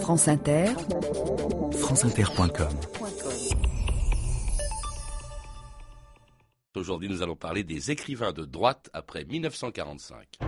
France 0.00 0.28
Inter, 0.28 0.66
franceinter.com. 1.72 2.68
Aujourd'hui, 6.76 7.08
nous 7.08 7.22
allons 7.22 7.36
parler 7.36 7.64
des 7.64 7.90
écrivains 7.90 8.32
de 8.32 8.44
droite 8.44 8.90
après 8.92 9.24
1945. 9.24 10.38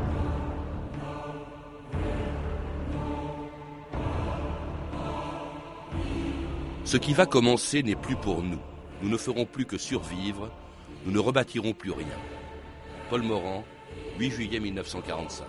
Ce 6.85 6.97
qui 6.97 7.15
va 7.15 7.27
commencer 7.27 7.83
n'est 7.83 7.97
plus 7.97 8.17
pour 8.17 8.43
nous. 8.43 8.61
Nous 9.03 9.09
ne 9.09 9.17
ferons 9.17 9.45
plus 9.45 9.67
que 9.67 9.79
survivre. 9.79 10.51
Nous 11.05 11.13
ne 11.13 11.19
rebâtirons 11.19 11.73
plus 11.73 11.91
rien. 11.91 12.07
Paul 13.11 13.23
Morand, 13.23 13.65
8 14.19 14.31
juillet 14.31 14.61
1945. 14.61 15.47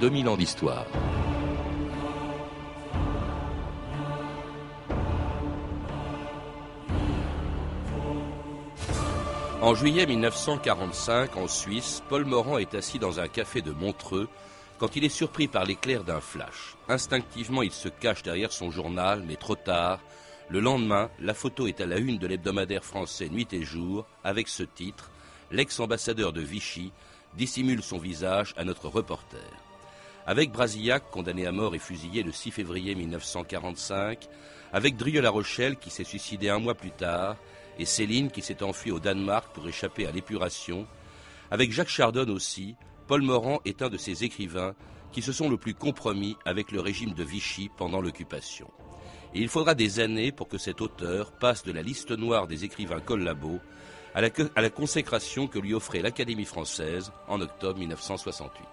2000 0.00 0.28
ans 0.28 0.36
d'histoire. 0.36 0.86
En 9.62 9.74
juillet 9.74 10.06
1945, 10.06 11.36
en 11.36 11.48
Suisse, 11.48 12.02
Paul 12.08 12.26
Morand 12.26 12.58
est 12.58 12.74
assis 12.74 12.98
dans 12.98 13.20
un 13.20 13.26
café 13.26 13.62
de 13.62 13.72
Montreux 13.72 14.28
quand 14.78 14.96
il 14.96 15.04
est 15.04 15.08
surpris 15.08 15.48
par 15.48 15.64
l'éclair 15.64 16.04
d'un 16.04 16.20
flash. 16.20 16.76
Instinctivement, 16.88 17.62
il 17.62 17.72
se 17.72 17.88
cache 17.88 18.22
derrière 18.22 18.52
son 18.52 18.70
journal, 18.70 19.24
mais 19.26 19.36
trop 19.36 19.56
tard. 19.56 20.00
Le 20.50 20.60
lendemain, 20.60 21.10
la 21.18 21.34
photo 21.34 21.66
est 21.66 21.80
à 21.80 21.86
la 21.86 21.96
une 21.96 22.18
de 22.18 22.26
l'hebdomadaire 22.26 22.84
français 22.84 23.30
Nuit 23.30 23.52
et 23.52 23.64
Jour, 23.64 24.04
avec 24.22 24.48
ce 24.48 24.62
titre 24.62 25.10
L'ex-ambassadeur 25.50 26.32
de 26.32 26.42
Vichy 26.42 26.92
dissimule 27.34 27.82
son 27.82 27.98
visage 27.98 28.54
à 28.56 28.64
notre 28.64 28.88
reporter. 28.88 29.65
Avec 30.26 30.50
Brasillac, 30.50 31.08
condamné 31.10 31.46
à 31.46 31.52
mort 31.52 31.76
et 31.76 31.78
fusillé 31.78 32.24
le 32.24 32.32
6 32.32 32.50
février 32.50 32.96
1945, 32.96 34.26
avec 34.72 34.96
Drieux-La 34.96 35.30
Rochelle, 35.30 35.76
qui 35.76 35.90
s'est 35.90 36.02
suicidé 36.02 36.48
un 36.48 36.58
mois 36.58 36.74
plus 36.74 36.90
tard, 36.90 37.36
et 37.78 37.84
Céline, 37.84 38.30
qui 38.30 38.42
s'est 38.42 38.64
enfuie 38.64 38.90
au 38.90 38.98
Danemark 38.98 39.54
pour 39.54 39.68
échapper 39.68 40.04
à 40.04 40.10
l'épuration, 40.10 40.86
avec 41.50 41.70
Jacques 41.70 41.88
Chardon 41.88 42.28
aussi, 42.28 42.74
Paul 43.06 43.22
Morand 43.22 43.60
est 43.64 43.82
un 43.82 43.88
de 43.88 43.96
ces 43.96 44.24
écrivains 44.24 44.74
qui 45.12 45.22
se 45.22 45.32
sont 45.32 45.48
le 45.48 45.58
plus 45.58 45.74
compromis 45.74 46.36
avec 46.44 46.72
le 46.72 46.80
régime 46.80 47.14
de 47.14 47.22
Vichy 47.22 47.70
pendant 47.76 48.00
l'occupation. 48.00 48.68
Il 49.32 49.48
faudra 49.48 49.74
des 49.74 50.00
années 50.00 50.32
pour 50.32 50.48
que 50.48 50.58
cet 50.58 50.80
auteur 50.80 51.30
passe 51.38 51.62
de 51.62 51.70
la 51.70 51.82
liste 51.82 52.10
noire 52.10 52.48
des 52.48 52.64
écrivains 52.64 53.00
collabos 53.00 53.60
à 54.14 54.22
la, 54.22 54.30
à 54.56 54.60
la 54.60 54.70
consécration 54.70 55.46
que 55.46 55.60
lui 55.60 55.72
offrait 55.72 56.02
l'Académie 56.02 56.44
française 56.44 57.12
en 57.28 57.40
octobre 57.40 57.78
1968. 57.78 58.64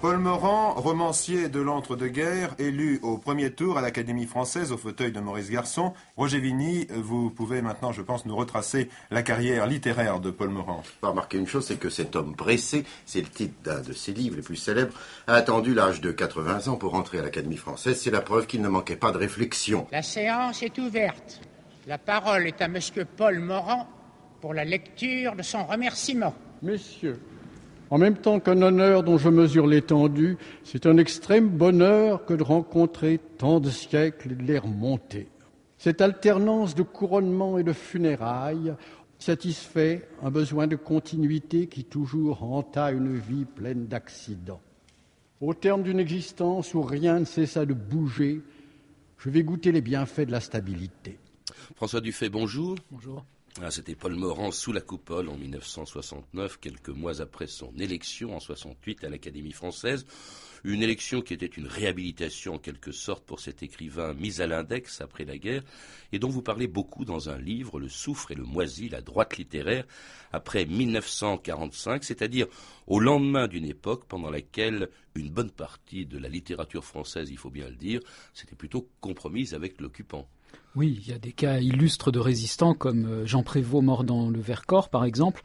Paul 0.00 0.18
Morand, 0.18 0.74
romancier 0.74 1.48
de 1.48 1.58
l'entre-deux-guerres, 1.58 2.54
élu 2.60 3.00
au 3.02 3.18
premier 3.18 3.50
tour 3.50 3.78
à 3.78 3.80
l'Académie 3.80 4.26
française 4.26 4.70
au 4.70 4.76
fauteuil 4.76 5.10
de 5.10 5.18
Maurice 5.18 5.50
Garçon. 5.50 5.92
Roger 6.16 6.38
Vigny, 6.38 6.86
vous 6.94 7.30
pouvez 7.30 7.62
maintenant, 7.62 7.90
je 7.90 8.02
pense, 8.02 8.24
nous 8.24 8.36
retracer 8.36 8.90
la 9.10 9.24
carrière 9.24 9.66
littéraire 9.66 10.20
de 10.20 10.30
Paul 10.30 10.50
Morand. 10.50 10.84
Pas 11.00 11.08
remarquer 11.08 11.38
une 11.38 11.48
chose, 11.48 11.66
c'est 11.66 11.80
que 11.80 11.90
cet 11.90 12.14
homme 12.14 12.36
pressé, 12.36 12.84
c'est 13.06 13.20
le 13.20 13.26
titre 13.26 13.54
d'un 13.64 13.80
de 13.80 13.92
ses 13.92 14.12
livres 14.12 14.36
les 14.36 14.42
plus 14.42 14.54
célèbres, 14.54 14.94
a 15.26 15.34
attendu 15.34 15.74
l'âge 15.74 16.00
de 16.00 16.12
80 16.12 16.68
ans 16.68 16.76
pour 16.76 16.94
entrer 16.94 17.18
à 17.18 17.22
l'Académie 17.22 17.56
française. 17.56 18.00
C'est 18.00 18.12
la 18.12 18.20
preuve 18.20 18.46
qu'il 18.46 18.62
ne 18.62 18.68
manquait 18.68 18.94
pas 18.94 19.10
de 19.10 19.18
réflexion. 19.18 19.88
La 19.90 20.02
séance 20.02 20.62
est 20.62 20.78
ouverte. 20.78 21.40
La 21.88 21.98
parole 21.98 22.46
est 22.46 22.62
à 22.62 22.68
Monsieur 22.68 23.04
Paul 23.04 23.40
Morand 23.40 23.88
pour 24.40 24.54
la 24.54 24.64
lecture 24.64 25.34
de 25.34 25.42
son 25.42 25.64
remerciement. 25.64 26.36
Messieurs, 26.62 27.18
en 27.90 27.98
même 27.98 28.16
temps 28.16 28.40
qu'un 28.40 28.62
honneur 28.62 29.02
dont 29.02 29.18
je 29.18 29.28
mesure 29.28 29.66
l'étendue, 29.66 30.36
c'est 30.64 30.86
un 30.86 30.98
extrême 30.98 31.48
bonheur 31.48 32.24
que 32.24 32.34
de 32.34 32.42
rencontrer 32.42 33.20
tant 33.38 33.60
de 33.60 33.70
siècles 33.70 34.32
et 34.32 34.34
de 34.36 34.42
les 34.42 34.58
remonter. 34.58 35.28
Cette 35.78 36.00
alternance 36.00 36.74
de 36.74 36.82
couronnement 36.82 37.58
et 37.58 37.62
de 37.62 37.72
funérailles 37.72 38.74
satisfait 39.18 40.08
un 40.22 40.30
besoin 40.30 40.66
de 40.66 40.76
continuité 40.76 41.66
qui 41.66 41.84
toujours 41.84 42.42
hanta 42.42 42.90
une 42.92 43.16
vie 43.16 43.44
pleine 43.44 43.86
d'accidents. 43.86 44.60
Au 45.40 45.54
terme 45.54 45.82
d'une 45.82 46.00
existence 46.00 46.74
où 46.74 46.82
rien 46.82 47.20
ne 47.20 47.24
cessa 47.24 47.64
de 47.64 47.74
bouger, 47.74 48.42
je 49.18 49.30
vais 49.30 49.42
goûter 49.42 49.72
les 49.72 49.80
bienfaits 49.80 50.26
de 50.26 50.32
la 50.32 50.40
stabilité. 50.40 51.18
François 51.76 52.00
Dufay, 52.00 52.28
bonjour. 52.28 52.76
Bonjour. 52.90 53.24
Ah, 53.60 53.72
C'était 53.72 53.96
Paul 53.96 54.14
Morand 54.14 54.52
sous 54.52 54.72
la 54.72 54.80
coupole 54.80 55.28
en 55.28 55.36
1969, 55.36 56.60
quelques 56.60 56.90
mois 56.90 57.20
après 57.20 57.48
son 57.48 57.76
élection 57.76 58.36
en 58.36 58.38
68 58.38 59.02
à 59.02 59.08
l'Académie 59.08 59.50
française. 59.50 60.06
Une 60.62 60.80
élection 60.80 61.22
qui 61.22 61.34
était 61.34 61.46
une 61.46 61.66
réhabilitation 61.66 62.54
en 62.54 62.58
quelque 62.58 62.92
sorte 62.92 63.24
pour 63.24 63.40
cet 63.40 63.64
écrivain 63.64 64.14
mis 64.14 64.40
à 64.40 64.46
l'index 64.46 65.00
après 65.00 65.24
la 65.24 65.38
guerre 65.38 65.64
et 66.12 66.20
dont 66.20 66.28
vous 66.28 66.42
parlez 66.42 66.68
beaucoup 66.68 67.04
dans 67.04 67.30
un 67.30 67.38
livre, 67.38 67.80
Le 67.80 67.88
souffre 67.88 68.30
et 68.30 68.36
le 68.36 68.44
moisi, 68.44 68.88
la 68.88 69.00
droite 69.00 69.36
littéraire, 69.38 69.86
après 70.30 70.64
1945, 70.64 72.04
c'est-à-dire 72.04 72.46
au 72.86 73.00
lendemain 73.00 73.48
d'une 73.48 73.66
époque 73.66 74.04
pendant 74.06 74.30
laquelle 74.30 74.88
une 75.16 75.30
bonne 75.30 75.50
partie 75.50 76.06
de 76.06 76.18
la 76.18 76.28
littérature 76.28 76.84
française, 76.84 77.28
il 77.28 77.38
faut 77.38 77.50
bien 77.50 77.68
le 77.68 77.76
dire, 77.76 78.00
s'était 78.34 78.54
plutôt 78.54 78.88
compromise 79.00 79.52
avec 79.52 79.80
l'occupant. 79.80 80.28
Oui, 80.76 81.00
il 81.02 81.08
y 81.08 81.12
a 81.12 81.18
des 81.18 81.32
cas 81.32 81.58
illustres 81.58 82.12
de 82.12 82.18
résistants 82.18 82.74
comme 82.74 83.06
euh, 83.06 83.26
Jean 83.26 83.42
Prévost 83.42 83.84
mort 83.84 84.04
dans 84.04 84.30
le 84.30 84.40
Vercors, 84.40 84.90
par 84.90 85.04
exemple. 85.04 85.42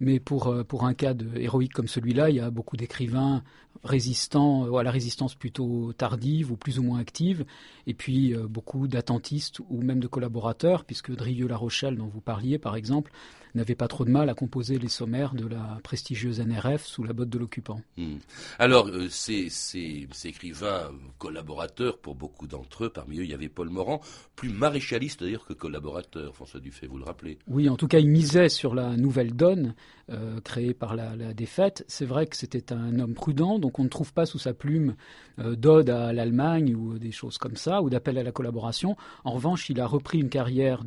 Mais 0.00 0.18
pour, 0.18 0.48
euh, 0.48 0.64
pour 0.64 0.84
un 0.84 0.94
cas 0.94 1.14
de, 1.14 1.38
héroïque 1.38 1.72
comme 1.72 1.88
celui-là, 1.88 2.30
il 2.30 2.36
y 2.36 2.40
a 2.40 2.50
beaucoup 2.50 2.76
d'écrivains 2.76 3.42
résistants 3.84 4.66
euh, 4.66 4.76
à 4.76 4.82
la 4.82 4.90
résistance 4.90 5.34
plutôt 5.34 5.92
tardive 5.92 6.50
ou 6.50 6.56
plus 6.56 6.78
ou 6.78 6.82
moins 6.82 6.98
active, 6.98 7.44
et 7.86 7.94
puis 7.94 8.34
beaucoup 8.34 8.88
d'attentistes 8.88 9.60
ou 9.68 9.82
même 9.82 10.00
de 10.00 10.06
collaborateurs, 10.06 10.84
puisque 10.84 11.14
Drieux-La 11.14 11.56
Rochelle, 11.56 11.96
dont 11.96 12.06
vous 12.06 12.20
parliez 12.20 12.58
par 12.58 12.76
exemple, 12.76 13.12
n'avait 13.54 13.74
pas 13.74 13.88
trop 13.88 14.04
de 14.04 14.10
mal 14.10 14.28
à 14.28 14.34
composer 14.34 14.78
les 14.78 14.88
sommaires 14.88 15.34
de 15.34 15.46
la 15.46 15.78
prestigieuse 15.82 16.40
NRF 16.40 16.84
sous 16.84 17.04
la 17.04 17.12
botte 17.12 17.28
de 17.28 17.38
l'occupant. 17.38 17.80
Hmm. 17.96 18.16
Alors, 18.58 18.88
euh, 18.88 19.08
ces, 19.08 19.48
ces, 19.48 20.08
ces, 20.12 20.28
écrivains 20.28 20.90
collaborateurs, 21.18 21.98
pour 21.98 22.14
beaucoup 22.14 22.46
d'entre 22.46 22.84
eux, 22.84 22.88
parmi 22.90 23.18
eux, 23.18 23.24
il 23.24 23.30
y 23.30 23.34
avait 23.34 23.48
Paul 23.48 23.70
Morand, 23.70 24.00
plus 24.34 24.48
maréchaliste 24.48 25.22
d'ailleurs 25.22 25.46
que 25.46 25.52
collaborateur, 25.52 26.34
François 26.34 26.60
Dufay, 26.60 26.86
vous 26.86 26.98
le 26.98 27.04
rappelez 27.04 27.38
Oui, 27.48 27.68
en 27.68 27.76
tout 27.76 27.88
cas, 27.88 27.98
il 27.98 28.08
misait 28.08 28.48
sur 28.48 28.74
la 28.74 28.96
nouvelle 28.96 29.34
donne 29.34 29.74
euh, 30.10 30.40
créée 30.40 30.74
par 30.74 30.96
la, 30.96 31.14
la 31.16 31.32
défaite. 31.32 31.84
C'est 31.88 32.06
vrai 32.06 32.26
que 32.26 32.36
c'était 32.36 32.72
un 32.72 32.98
homme 32.98 33.14
prudent, 33.14 33.58
donc 33.58 33.73
on 33.78 33.84
ne 33.84 33.88
trouve 33.88 34.12
pas 34.12 34.26
sous 34.26 34.38
sa 34.38 34.54
plume 34.54 34.94
euh, 35.38 35.56
d'ode 35.56 35.90
à 35.90 36.12
l'Allemagne 36.12 36.74
ou 36.74 36.98
des 36.98 37.10
choses 37.10 37.38
comme 37.38 37.56
ça, 37.56 37.82
ou 37.82 37.90
d'appel 37.90 38.18
à 38.18 38.22
la 38.22 38.32
collaboration. 38.32 38.96
En 39.24 39.32
revanche, 39.32 39.70
il 39.70 39.80
a 39.80 39.86
repris 39.86 40.18
une 40.20 40.28
carrière 40.28 40.84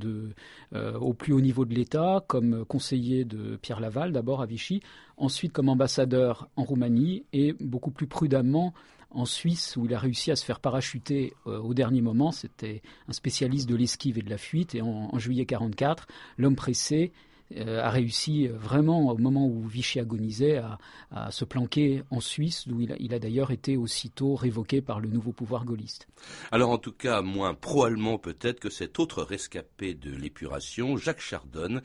euh, 0.73 0.97
au 0.99 1.13
plus 1.13 1.33
haut 1.33 1.41
niveau 1.41 1.65
de 1.65 1.73
l'État, 1.73 2.23
comme 2.27 2.65
conseiller 2.65 3.25
de 3.25 3.57
Pierre 3.57 3.79
Laval, 3.79 4.11
d'abord 4.11 4.41
à 4.41 4.45
Vichy, 4.45 4.81
ensuite 5.17 5.53
comme 5.53 5.69
ambassadeur 5.69 6.49
en 6.55 6.63
Roumanie 6.63 7.25
et 7.33 7.53
beaucoup 7.59 7.91
plus 7.91 8.07
prudemment 8.07 8.73
en 9.11 9.25
Suisse, 9.25 9.75
où 9.77 9.85
il 9.85 9.93
a 9.93 9.99
réussi 9.99 10.31
à 10.31 10.35
se 10.35 10.43
faire 10.43 10.59
parachuter 10.59 11.33
euh, 11.47 11.59
au 11.59 11.73
dernier 11.73 12.01
moment. 12.01 12.31
C'était 12.31 12.81
un 13.07 13.13
spécialiste 13.13 13.67
de 13.69 13.75
l'esquive 13.75 14.17
et 14.17 14.21
de 14.21 14.29
la 14.29 14.37
fuite. 14.37 14.75
Et 14.75 14.81
en, 14.81 15.09
en 15.11 15.19
juillet 15.19 15.45
44, 15.45 16.07
l'homme 16.37 16.55
pressé 16.55 17.11
euh, 17.13 17.26
a 17.55 17.89
réussi 17.89 18.47
euh, 18.47 18.53
vraiment, 18.57 19.11
au 19.11 19.17
moment 19.17 19.47
où 19.47 19.65
Vichy 19.65 19.99
agonisait, 19.99 20.57
à, 20.57 21.31
se 21.31 21.45
planquer 21.45 22.03
en 22.11 22.19
Suisse, 22.19 22.67
d'où 22.67 22.81
il 22.81 22.91
a, 22.91 22.95
il 22.99 23.13
a 23.13 23.19
d'ailleurs 23.19 23.51
été 23.51 23.77
aussitôt 23.77 24.35
révoqué 24.35 24.81
par 24.81 24.99
le 24.99 25.09
nouveau 25.09 25.31
pouvoir 25.31 25.63
gaulliste. 25.63 26.07
Alors 26.51 26.69
en 26.69 26.77
tout 26.77 26.91
cas, 26.91 27.21
moins 27.21 27.53
pro-allemand 27.53 28.17
peut-être 28.17 28.59
que 28.59 28.69
cet 28.69 28.99
autre 28.99 29.23
rescapé 29.23 29.93
de 29.93 30.11
l'épuration, 30.11 30.97
Jacques 30.97 31.21
Chardon, 31.21 31.81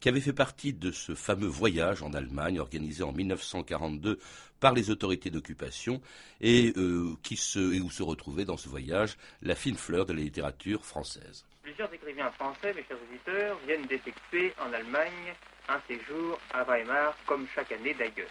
qui 0.00 0.08
avait 0.08 0.20
fait 0.20 0.32
partie 0.32 0.74
de 0.74 0.90
ce 0.90 1.14
fameux 1.14 1.46
voyage 1.46 2.02
en 2.02 2.12
Allemagne 2.12 2.60
organisé 2.60 3.02
en 3.02 3.12
1942 3.12 4.18
par 4.60 4.72
les 4.72 4.90
autorités 4.90 5.30
d'occupation 5.30 6.00
et 6.40 6.72
euh, 6.76 7.14
qui 7.22 7.36
se, 7.36 7.74
et 7.74 7.80
où 7.80 7.90
se 7.90 8.02
retrouvait 8.02 8.44
dans 8.44 8.56
ce 8.56 8.68
voyage 8.68 9.16
la 9.42 9.54
fine 9.54 9.76
fleur 9.76 10.06
de 10.06 10.12
la 10.12 10.20
littérature 10.20 10.84
française. 10.84 11.44
Plusieurs 11.66 11.92
écrivains 11.92 12.30
français, 12.30 12.72
mes 12.74 12.84
chers 12.84 12.96
auditeurs, 13.10 13.58
viennent 13.66 13.86
d'effectuer 13.86 14.54
en 14.64 14.72
Allemagne 14.72 15.34
un 15.68 15.80
séjour 15.88 16.38
à 16.54 16.62
Weimar, 16.62 17.16
comme 17.26 17.44
chaque 17.56 17.72
année 17.72 17.92
d'ailleurs. 17.92 18.30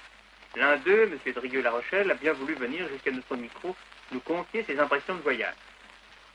L'un 0.55 0.77
d'eux, 0.77 1.11
M. 1.11 1.33
Drieux-La 1.33 1.69
Rochelle, 1.69 2.09
a 2.09 2.13
bien 2.13 2.31
voulu 2.31 2.53
venir 2.53 2.87
jusqu'à 2.87 3.11
notre 3.11 3.35
micro 3.35 3.75
nous 4.13 4.21
confier 4.21 4.63
ses 4.63 4.79
impressions 4.79 5.15
de 5.15 5.21
voyage. 5.21 5.53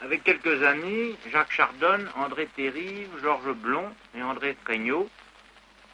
Avec 0.03 0.25
quelques 0.25 0.63
amis, 0.63 1.17
Jacques 1.33 1.53
Chardon, 1.53 2.05
André 2.17 2.47
Terrive, 2.55 3.09
Georges 3.23 3.55
Blond 3.55 3.95
et 4.15 4.23
André 4.23 4.55
Fregnaud, 4.63 5.09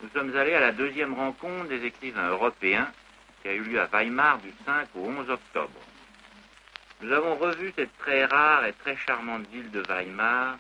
Nous 0.03 0.09
sommes 0.13 0.37
allés 0.37 0.55
à 0.55 0.61
la 0.61 0.73
deuxième 0.73 1.15
rencontre 1.15 1.69
des 1.69 1.85
écrivains 1.85 2.31
européens 2.31 2.91
qui 3.43 3.49
a 3.49 3.53
eu 3.53 3.61
lieu 3.61 3.81
à 3.81 3.87
Weimar 3.87 4.39
du 4.39 4.53
5 4.65 4.89
au 4.97 5.05
11 5.07 5.31
octobre. 5.31 5.81
Nous 7.01 7.13
avons 7.13 7.37
revu 7.37 7.73
cette 7.77 7.97
très 7.99 8.25
rare 8.25 8.67
et 8.67 8.73
très 8.73 8.97
charmante 8.97 9.47
ville 9.53 9.71
de 9.71 9.83
Weimar 9.83 10.57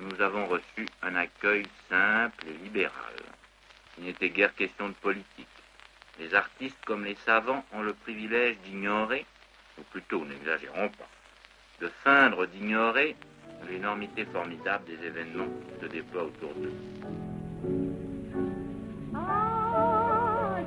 nous 0.00 0.20
avons 0.22 0.46
reçu 0.46 0.86
un 1.02 1.14
accueil 1.16 1.64
simple 1.88 2.46
et 2.48 2.64
libéral. 2.64 3.14
Il 3.98 4.04
n'était 4.04 4.30
guère 4.30 4.54
question 4.54 4.88
de 4.88 4.94
politique. 4.94 5.46
Les 6.18 6.34
artistes 6.34 6.78
comme 6.86 7.04
les 7.04 7.16
savants 7.26 7.64
ont 7.72 7.82
le 7.82 7.92
privilège 7.92 8.56
d'ignorer, 8.64 9.26
ou 9.78 9.82
plutôt 9.82 10.24
n'exagérons 10.24 10.88
pas, 10.88 11.08
de 11.80 11.88
feindre 12.04 12.46
d'ignorer 12.46 13.16
l'énormité 13.68 14.24
formidable 14.24 14.84
des 14.84 15.06
événements 15.06 15.46
qui 15.46 15.80
se 15.80 15.86
déploient 15.86 16.24
autour 16.24 16.54
d'eux. 16.54 16.72
Ah, 19.14 20.58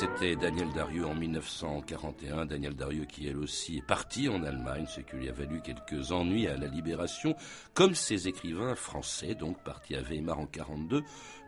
c'était 0.00 0.34
Daniel 0.34 0.72
Darieux 0.72 1.04
en 1.04 1.14
1941. 1.14 2.46
Daniel 2.46 2.74
Darieux 2.74 3.04
qui, 3.04 3.28
elle 3.28 3.36
aussi, 3.36 3.76
est 3.76 3.86
parti 3.86 4.30
en 4.30 4.42
Allemagne, 4.44 4.86
ce 4.88 5.02
qui 5.02 5.16
lui 5.16 5.28
a 5.28 5.32
valu 5.32 5.60
quelques 5.60 6.10
ennuis 6.10 6.46
à 6.46 6.56
la 6.56 6.68
libération, 6.68 7.36
comme 7.74 7.94
ses 7.94 8.26
écrivains 8.26 8.74
français, 8.74 9.34
donc 9.34 9.62
partis 9.62 9.94
à 9.96 10.00
Weimar 10.00 10.38
en 10.38 10.46
42, 10.46 11.02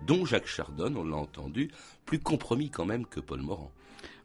dont 0.06 0.26
Jacques 0.26 0.48
Chardon, 0.48 0.94
on 0.96 1.04
l'a 1.04 1.16
entendu, 1.16 1.70
plus 2.04 2.18
compromis 2.18 2.68
quand 2.68 2.84
même 2.84 3.06
que 3.06 3.20
Paul 3.20 3.40
Morand. 3.40 3.72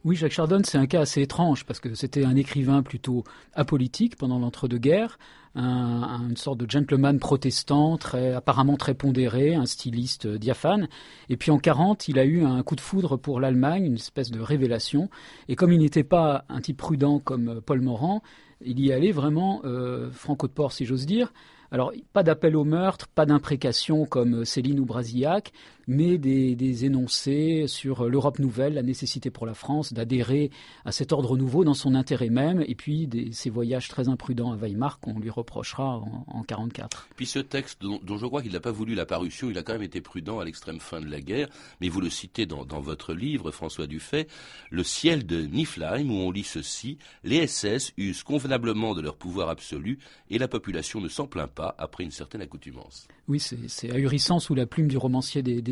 Oui, 0.04 0.16
Jacques 0.16 0.32
Chardon, 0.32 0.60
c'est 0.64 0.78
un 0.78 0.86
cas 0.86 1.00
assez 1.00 1.22
étrange 1.22 1.64
parce 1.64 1.80
que 1.80 1.94
c'était 1.94 2.24
un 2.24 2.36
écrivain 2.36 2.82
plutôt 2.82 3.24
apolitique 3.54 4.16
pendant 4.16 4.38
l'entre-deux-guerres, 4.38 5.18
un, 5.54 5.62
un- 5.64 6.28
une 6.28 6.36
sorte 6.36 6.58
de 6.58 6.70
gentleman 6.70 7.18
protestant, 7.18 7.96
très, 7.98 8.32
apparemment 8.32 8.76
très 8.76 8.94
pondéré, 8.94 9.54
un 9.54 9.66
styliste 9.66 10.26
diaphane. 10.26 10.88
Et 11.28 11.36
puis 11.36 11.50
en 11.50 11.58
40, 11.58 12.08
il 12.08 12.18
a 12.18 12.24
eu 12.24 12.44
un 12.44 12.62
coup 12.62 12.76
de 12.76 12.80
foudre 12.80 13.16
pour 13.16 13.40
l'Allemagne, 13.40 13.84
une 13.86 13.94
espèce 13.94 14.30
de 14.30 14.40
révélation. 14.40 15.10
Et 15.48 15.56
comme 15.56 15.72
il 15.72 15.80
n'était 15.80 16.04
pas 16.04 16.44
un 16.48 16.60
type 16.60 16.76
prudent 16.78 17.18
comme 17.18 17.48
euh, 17.48 17.60
Paul 17.60 17.80
Morand, 17.80 18.22
il 18.64 18.80
y 18.80 18.92
allait 18.92 19.12
vraiment 19.12 19.60
euh, 19.64 20.10
franco 20.10 20.46
de 20.46 20.52
port, 20.52 20.72
si 20.72 20.84
j'ose 20.84 21.06
dire. 21.06 21.32
Alors, 21.70 21.92
pas 22.14 22.22
d'appel 22.22 22.56
au 22.56 22.64
meurtre, 22.64 23.08
pas 23.08 23.26
d'imprécation 23.26 24.06
comme 24.06 24.40
euh, 24.40 24.44
Céline 24.44 24.80
ou 24.80 24.86
Brasillac, 24.86 25.52
mais 25.88 26.18
des, 26.18 26.54
des 26.54 26.84
énoncés 26.84 27.64
sur 27.66 28.08
l'Europe 28.08 28.38
nouvelle, 28.38 28.74
la 28.74 28.82
nécessité 28.82 29.30
pour 29.30 29.46
la 29.46 29.54
France 29.54 29.92
d'adhérer 29.92 30.50
à 30.84 30.92
cet 30.92 31.12
ordre 31.12 31.36
nouveau 31.36 31.64
dans 31.64 31.74
son 31.74 31.94
intérêt 31.94 32.28
même, 32.28 32.62
et 32.68 32.74
puis 32.74 33.06
des, 33.06 33.32
ces 33.32 33.48
voyages 33.50 33.88
très 33.88 34.08
imprudents 34.08 34.52
à 34.52 34.56
Weimar 34.56 35.00
qu'on 35.00 35.18
lui 35.18 35.30
reprochera 35.30 35.96
en, 35.96 36.24
en 36.28 36.42
44. 36.42 37.08
Puis 37.16 37.26
ce 37.26 37.38
texte, 37.38 37.80
dont, 37.80 37.98
dont 38.02 38.18
je 38.18 38.26
crois 38.26 38.42
qu'il 38.42 38.52
n'a 38.52 38.60
pas 38.60 38.70
voulu 38.70 38.94
la 38.94 39.06
parution, 39.06 39.50
il 39.50 39.56
a 39.56 39.62
quand 39.62 39.72
même 39.72 39.82
été 39.82 40.02
prudent 40.02 40.38
à 40.38 40.44
l'extrême 40.44 40.78
fin 40.78 41.00
de 41.00 41.10
la 41.10 41.22
guerre, 41.22 41.48
mais 41.80 41.88
vous 41.88 42.02
le 42.02 42.10
citez 42.10 42.44
dans, 42.44 42.66
dans 42.66 42.80
votre 42.80 43.14
livre, 43.14 43.50
François 43.50 43.86
Dufay, 43.86 44.28
Le 44.70 44.84
ciel 44.84 45.26
de 45.26 45.40
Niflheim, 45.40 46.10
où 46.10 46.14
on 46.14 46.30
lit 46.30 46.44
ceci, 46.44 46.98
les 47.24 47.46
SS 47.46 47.94
usent 47.96 48.22
convenablement 48.22 48.94
de 48.94 49.00
leur 49.00 49.16
pouvoir 49.16 49.48
absolu, 49.48 49.98
et 50.28 50.36
la 50.36 50.48
population 50.48 51.00
ne 51.00 51.08
s'en 51.08 51.26
plaint 51.26 51.50
pas 51.50 51.74
après 51.78 52.04
une 52.04 52.10
certaine 52.10 52.42
accoutumance. 52.42 53.08
Oui, 53.26 53.40
c'est 53.40 53.90
ahurissant 53.90 54.38
sous 54.38 54.54
la 54.54 54.66
plume 54.66 54.88
du 54.88 54.98
romancier 54.98 55.42
des 55.42 55.62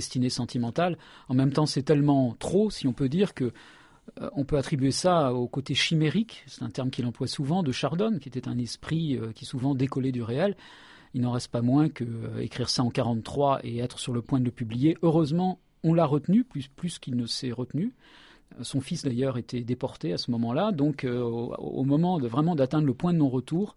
En 1.29 1.35
même 1.35 1.53
temps, 1.53 1.67
c'est 1.67 1.83
tellement 1.83 2.35
trop, 2.39 2.71
si 2.71 2.87
on 2.87 2.93
peut 2.93 3.09
dire, 3.09 3.35
que 3.35 3.53
euh, 4.21 4.31
on 4.33 4.45
peut 4.45 4.57
attribuer 4.57 4.91
ça 4.91 5.33
au 5.35 5.49
côté 5.49 5.75
chimérique, 5.75 6.45
c'est 6.47 6.63
un 6.63 6.71
terme 6.71 6.91
qu'il 6.91 7.07
emploie 7.07 7.27
souvent, 7.27 7.63
de 7.63 7.73
Chardon, 7.73 8.19
qui 8.21 8.29
était 8.29 8.49
un 8.49 8.59
esprit 8.59 9.17
euh, 9.17 9.33
qui 9.33 9.45
souvent 9.45 9.75
décollait 9.75 10.13
du 10.13 10.23
réel. 10.23 10.57
Il 11.15 11.23
n'en 11.23 11.33
reste 11.33 11.51
pas 11.51 11.63
moins 11.63 11.89
que 11.89 12.05
euh, 12.05 12.41
écrire 12.41 12.69
ça 12.69 12.83
en 12.83 12.91
43 12.91 13.61
et 13.65 13.79
être 13.79 13.99
sur 13.99 14.13
le 14.13 14.23
point 14.23 14.39
de 14.39 14.45
le 14.45 14.51
publier. 14.51 14.97
Heureusement, 15.03 15.61
on 15.83 15.95
l'a 15.95 16.07
retenu 16.07 16.45
plus, 16.45 16.69
plus 16.69 16.99
qu'il 16.99 17.17
ne 17.17 17.27
s'est 17.27 17.53
retenu. 17.53 17.95
Son 18.63 18.81
fils 18.81 19.03
d'ailleurs 19.03 19.39
était 19.39 19.63
déporté 19.63 20.13
à 20.13 20.19
ce 20.19 20.31
moment-là, 20.31 20.71
donc 20.71 21.05
au, 21.05 21.83
moment 21.83 22.19
vraiment 22.21 22.55
d'atteindre 22.55 22.87
le 22.87 22.95
point 22.95 23.13
de 23.13 23.19
non-retour, 23.19 23.75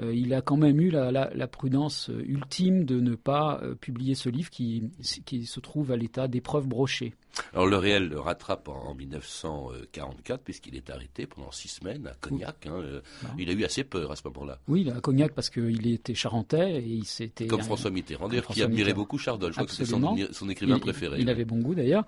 il 0.00 0.32
a 0.34 0.40
quand 0.40 0.56
même 0.56 0.80
eu 0.80 0.90
la, 0.90 1.10
la- 1.10 1.30
la 1.34 1.46
prudence 1.46 2.08
euh, 2.10 2.22
ultime 2.26 2.84
de 2.84 2.98
ne 3.00 3.14
pas 3.14 3.60
euh, 3.62 3.74
publier 3.74 4.14
ce 4.14 4.28
livre 4.30 4.48
qui, 4.50 4.84
qui 5.26 5.44
se 5.46 5.60
trouve 5.60 5.90
à 5.92 5.96
l'état 5.96 6.28
d'épreuve 6.28 6.66
brochée. 6.66 7.14
Alors 7.54 7.66
le 7.66 7.76
réel 7.76 8.08
le 8.08 8.20
rattrape 8.20 8.68
en, 8.68 8.88
en 8.90 8.94
1944, 8.94 10.42
puisqu'il 10.42 10.76
est 10.76 10.90
arrêté 10.90 11.26
pendant 11.26 11.50
six 11.50 11.68
semaines 11.68 12.06
à 12.06 12.14
Cognac. 12.20 12.66
hein, 12.66 12.74
euh, 12.74 13.00
il 13.38 13.48
a 13.48 13.52
eu 13.52 13.64
assez 13.64 13.84
peur 13.84 14.10
à 14.12 14.16
ce 14.16 14.22
moment-là. 14.28 14.58
Oui, 14.68 14.90
a 14.90 15.00
Cognac 15.00 15.32
parce 15.32 15.50
qu'il 15.50 15.86
était 15.86 16.14
charentais 16.14 16.76
et 16.82 16.86
il 16.86 17.04
s'était 17.04 17.46
Comme 17.46 17.62
François 17.62 17.90
Mitterrand, 17.90 18.28
d'ailleurs, 18.28 18.46
qui 18.46 18.62
admirait 18.62 18.82
Mitterrand. 18.84 18.96
beaucoup 19.00 19.18
Chardon. 19.18 19.48
Je 19.48 19.52
crois 19.54 19.66
que 19.66 19.72
c'est 19.72 19.84
son, 19.84 20.02
Absolument. 20.02 20.28
son 20.32 20.48
écrivain 20.48 20.76
Il- 20.76 20.80
préféré. 20.80 21.18
Il, 21.20 21.28
avait 21.30 21.44
bon 21.44 21.58
goût 21.60 21.74
d'ailleurs. 21.74 22.04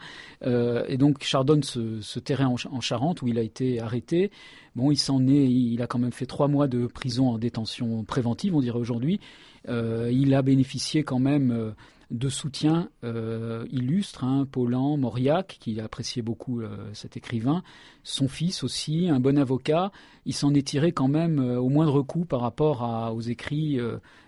Euh, 0.46 0.84
et 0.88 0.96
donc 0.96 1.22
Chardon 1.24 1.60
se, 1.62 2.00
se 2.00 2.18
terrait 2.18 2.44
en, 2.44 2.56
Ch- 2.56 2.72
en 2.72 2.80
Charente 2.80 3.22
où 3.22 3.28
il 3.28 3.38
a 3.38 3.42
été 3.42 3.80
arrêté. 3.80 4.30
Bon, 4.76 4.90
il 4.90 4.96
s'en 4.96 5.26
est, 5.28 5.48
il 5.50 5.80
a 5.82 5.86
quand 5.86 5.98
même 5.98 6.12
fait 6.12 6.26
trois 6.26 6.48
mois 6.48 6.66
de 6.66 6.86
prison 6.86 7.28
en 7.28 7.38
détention 7.38 8.02
préventive, 8.04 8.56
on 8.56 8.60
dirait 8.60 8.78
aujourd'hui. 8.78 9.20
Euh, 9.68 10.10
il 10.12 10.34
a 10.34 10.42
bénéficié 10.42 11.04
quand 11.04 11.20
même 11.20 11.52
euh, 11.52 11.70
de 12.10 12.28
soutien 12.28 12.88
euh, 13.02 13.66
illustre, 13.70 14.24
hein, 14.24 14.46
Paulan, 14.50 14.96
Mauriac, 14.96 15.56
qui 15.60 15.80
appréciait 15.80 16.22
beaucoup 16.22 16.60
euh, 16.60 16.76
cet 16.92 17.16
écrivain, 17.16 17.62
son 18.02 18.28
fils 18.28 18.62
aussi, 18.62 19.08
un 19.08 19.20
bon 19.20 19.38
avocat. 19.38 19.90
Il 20.26 20.34
s'en 20.34 20.54
est 20.54 20.66
tiré 20.66 20.92
quand 20.92 21.08
même 21.08 21.38
euh, 21.38 21.58
au 21.58 21.68
moindre 21.68 22.02
coup 22.02 22.24
par 22.24 22.40
rapport 22.40 22.82
aux 23.14 23.20
écrits 23.20 23.78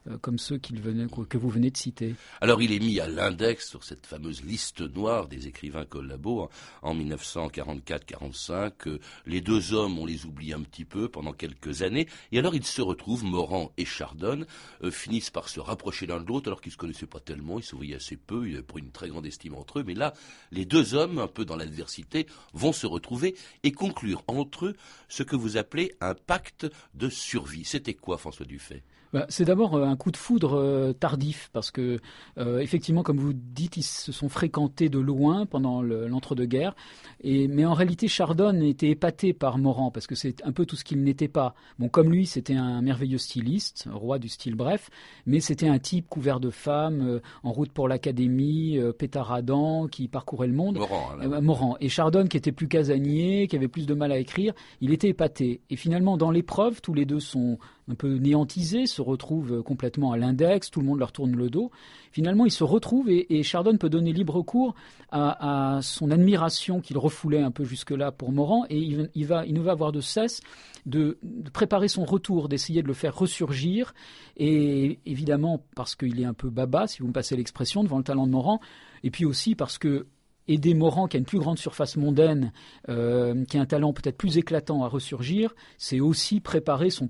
euh, 0.08 0.18
comme 0.18 0.38
ceux 0.38 0.58
qu'il 0.58 0.80
venait, 0.80 1.06
que 1.28 1.38
vous 1.38 1.48
venez 1.48 1.70
de 1.70 1.76
citer. 1.76 2.14
Alors 2.40 2.62
il 2.62 2.72
est 2.72 2.78
mis 2.78 3.00
à 3.00 3.08
l'index 3.08 3.68
sur 3.68 3.82
cette 3.82 4.06
fameuse 4.06 4.44
liste 4.44 4.80
noire 4.80 5.26
des 5.28 5.46
écrivains 5.48 5.84
collabos 5.84 6.42
hein, 6.42 6.48
en 6.82 6.94
1944-45. 6.94 8.72
euh, 8.86 8.98
les 9.26 9.40
deux 9.40 9.72
hommes, 9.72 9.98
on 9.98 10.06
les 10.06 10.24
oublie 10.26 10.52
un 10.52 10.60
petit 10.60 10.84
peu 10.84 11.08
pendant 11.08 11.32
quelques 11.32 11.82
années. 11.82 12.06
Et 12.32 12.38
alors 12.38 12.54
ils 12.54 12.64
se 12.64 12.82
retrouvent, 12.82 13.24
Morand 13.24 13.72
et 13.76 13.84
Chardon, 13.84 14.44
euh, 14.82 14.90
finissent 14.90 15.30
par 15.30 15.48
se 15.48 15.60
rapprocher 15.60 16.06
l'un 16.06 16.20
de 16.20 16.26
l'autre 16.26 16.48
alors 16.48 16.60
qu'ils 16.60 16.72
se 16.72 16.76
connaissaient 16.76 17.06
pas 17.06 17.20
tellement, 17.20 17.58
voyaient 17.74 17.96
assez 17.96 18.16
peu, 18.16 18.48
ils 18.48 18.54
avaient 18.54 18.62
pris 18.62 18.80
une 18.80 18.92
très 18.92 19.08
grande 19.08 19.26
estime 19.26 19.54
entre 19.54 19.80
eux. 19.80 19.84
Mais 19.84 19.94
là, 19.94 20.12
les 20.52 20.64
deux 20.64 20.94
hommes, 20.94 21.18
un 21.18 21.28
peu 21.28 21.44
dans 21.44 21.56
l'adversité, 21.56 22.26
vont 22.52 22.72
se 22.72 22.86
retrouver 22.86 23.34
et 23.62 23.72
conclure 23.72 24.22
entre 24.28 24.66
eux 24.66 24.76
ce 25.08 25.22
que 25.22 25.36
vous 25.36 25.56
appelez 25.56 25.92
un 26.00 26.14
pacte 26.14 26.66
de 26.94 27.08
survie. 27.08 27.64
C'était 27.64 27.94
quoi, 27.94 28.18
François 28.18 28.46
Dufay? 28.46 28.82
Bah, 29.12 29.26
c'est 29.28 29.44
d'abord 29.44 29.74
euh, 29.76 29.84
un 29.84 29.96
coup 29.96 30.10
de 30.10 30.16
foudre 30.16 30.54
euh, 30.58 30.92
tardif 30.92 31.48
parce 31.52 31.70
que 31.70 32.00
euh, 32.38 32.58
effectivement, 32.58 33.02
comme 33.02 33.18
vous 33.18 33.32
dites, 33.32 33.76
ils 33.76 33.82
se 33.82 34.12
sont 34.12 34.28
fréquentés 34.28 34.88
de 34.88 34.98
loin 34.98 35.46
pendant 35.46 35.80
le- 35.82 36.08
l'entre-deux-guerres. 36.08 36.74
Et 37.22 37.48
mais 37.48 37.64
en 37.64 37.72
réalité, 37.74 38.08
Chardon 38.08 38.60
était 38.60 38.88
épaté 38.90 39.32
par 39.32 39.58
Morand 39.58 39.90
parce 39.90 40.06
que 40.06 40.14
c'est 40.14 40.44
un 40.44 40.52
peu 40.52 40.66
tout 40.66 40.76
ce 40.76 40.84
qu'il 40.84 41.02
n'était 41.02 41.28
pas. 41.28 41.54
Bon, 41.78 41.88
comme 41.88 42.10
lui, 42.10 42.26
c'était 42.26 42.54
un 42.54 42.82
merveilleux 42.82 43.18
styliste, 43.18 43.88
roi 43.92 44.18
du 44.18 44.28
style 44.28 44.54
bref, 44.54 44.90
mais 45.24 45.40
c'était 45.40 45.68
un 45.68 45.78
type 45.78 46.08
couvert 46.08 46.40
de 46.40 46.50
femmes, 46.50 47.00
euh, 47.06 47.20
en 47.42 47.52
route 47.52 47.72
pour 47.72 47.88
l'académie, 47.88 48.78
euh, 48.78 48.92
pétaradant, 48.92 49.86
qui 49.88 50.08
parcourait 50.08 50.46
le 50.48 50.52
monde. 50.52 50.78
Morand, 50.78 51.14
là. 51.16 51.40
Morand. 51.40 51.76
Et 51.80 51.88
Chardon, 51.88 52.26
qui 52.26 52.36
était 52.36 52.52
plus 52.52 52.68
casanier, 52.68 53.46
qui 53.48 53.56
avait 53.56 53.68
plus 53.68 53.86
de 53.86 53.94
mal 53.94 54.12
à 54.12 54.18
écrire, 54.18 54.52
il 54.80 54.92
était 54.92 55.08
épaté. 55.08 55.60
Et 55.70 55.76
finalement, 55.76 56.16
dans 56.16 56.30
l'épreuve, 56.30 56.80
tous 56.80 56.92
les 56.94 57.04
deux 57.06 57.20
sont 57.20 57.58
un 57.88 57.94
peu 57.94 58.16
néantisés, 58.16 58.86
se 58.86 59.00
retrouvent 59.00 59.62
complètement 59.62 60.12
à 60.12 60.16
l'index, 60.16 60.70
tout 60.70 60.80
le 60.80 60.86
monde 60.86 60.98
leur 60.98 61.12
tourne 61.12 61.36
le 61.36 61.48
dos. 61.50 61.70
Finalement, 62.10 62.44
ils 62.44 62.50
se 62.50 62.64
retrouvent 62.64 63.08
et, 63.08 63.38
et 63.38 63.42
Chardon 63.42 63.76
peut 63.76 63.88
donner 63.88 64.12
libre 64.12 64.42
cours 64.42 64.74
à, 65.10 65.78
son 65.82 66.10
admiration 66.10 66.80
qu'il 66.80 66.98
refoulait 66.98 67.40
un 67.40 67.50
peu 67.50 67.64
jusque-là 67.64 68.12
pour 68.12 68.32
Morand, 68.32 68.64
et 68.68 68.78
il, 68.78 69.10
il 69.14 69.26
va, 69.26 69.46
il 69.46 69.54
ne 69.54 69.60
va 69.60 69.72
avoir 69.72 69.92
de 69.92 70.00
cesse 70.00 70.40
de, 70.84 71.18
de 71.22 71.50
préparer 71.50 71.88
son 71.88 72.04
retour, 72.04 72.48
d'essayer 72.48 72.82
de 72.82 72.88
le 72.88 72.94
faire 72.94 73.16
ressurgir, 73.16 73.94
et 74.36 74.98
évidemment 75.06 75.64
parce 75.74 75.94
qu'il 75.94 76.20
est 76.20 76.24
un 76.24 76.34
peu 76.34 76.50
baba, 76.50 76.86
si 76.86 77.00
vous 77.00 77.08
me 77.08 77.12
passez 77.12 77.36
l'expression, 77.36 77.84
devant 77.84 77.98
le 77.98 78.04
talent 78.04 78.26
de 78.26 78.32
Morand, 78.32 78.60
et 79.04 79.10
puis 79.10 79.24
aussi 79.24 79.54
parce 79.54 79.78
que 79.78 80.06
aider 80.48 80.74
Morand, 80.74 81.08
qui 81.08 81.16
a 81.16 81.20
une 81.20 81.26
plus 81.26 81.38
grande 81.38 81.58
surface 81.58 81.96
mondaine, 81.96 82.52
euh, 82.88 83.44
qui 83.46 83.58
a 83.58 83.60
un 83.60 83.66
talent 83.66 83.92
peut-être 83.92 84.16
plus 84.16 84.38
éclatant 84.38 84.84
à 84.84 84.88
ressurgir, 84.88 85.54
c'est 85.78 86.00
aussi 86.00 86.40
préparer 86.40 86.90
sa 86.90 87.06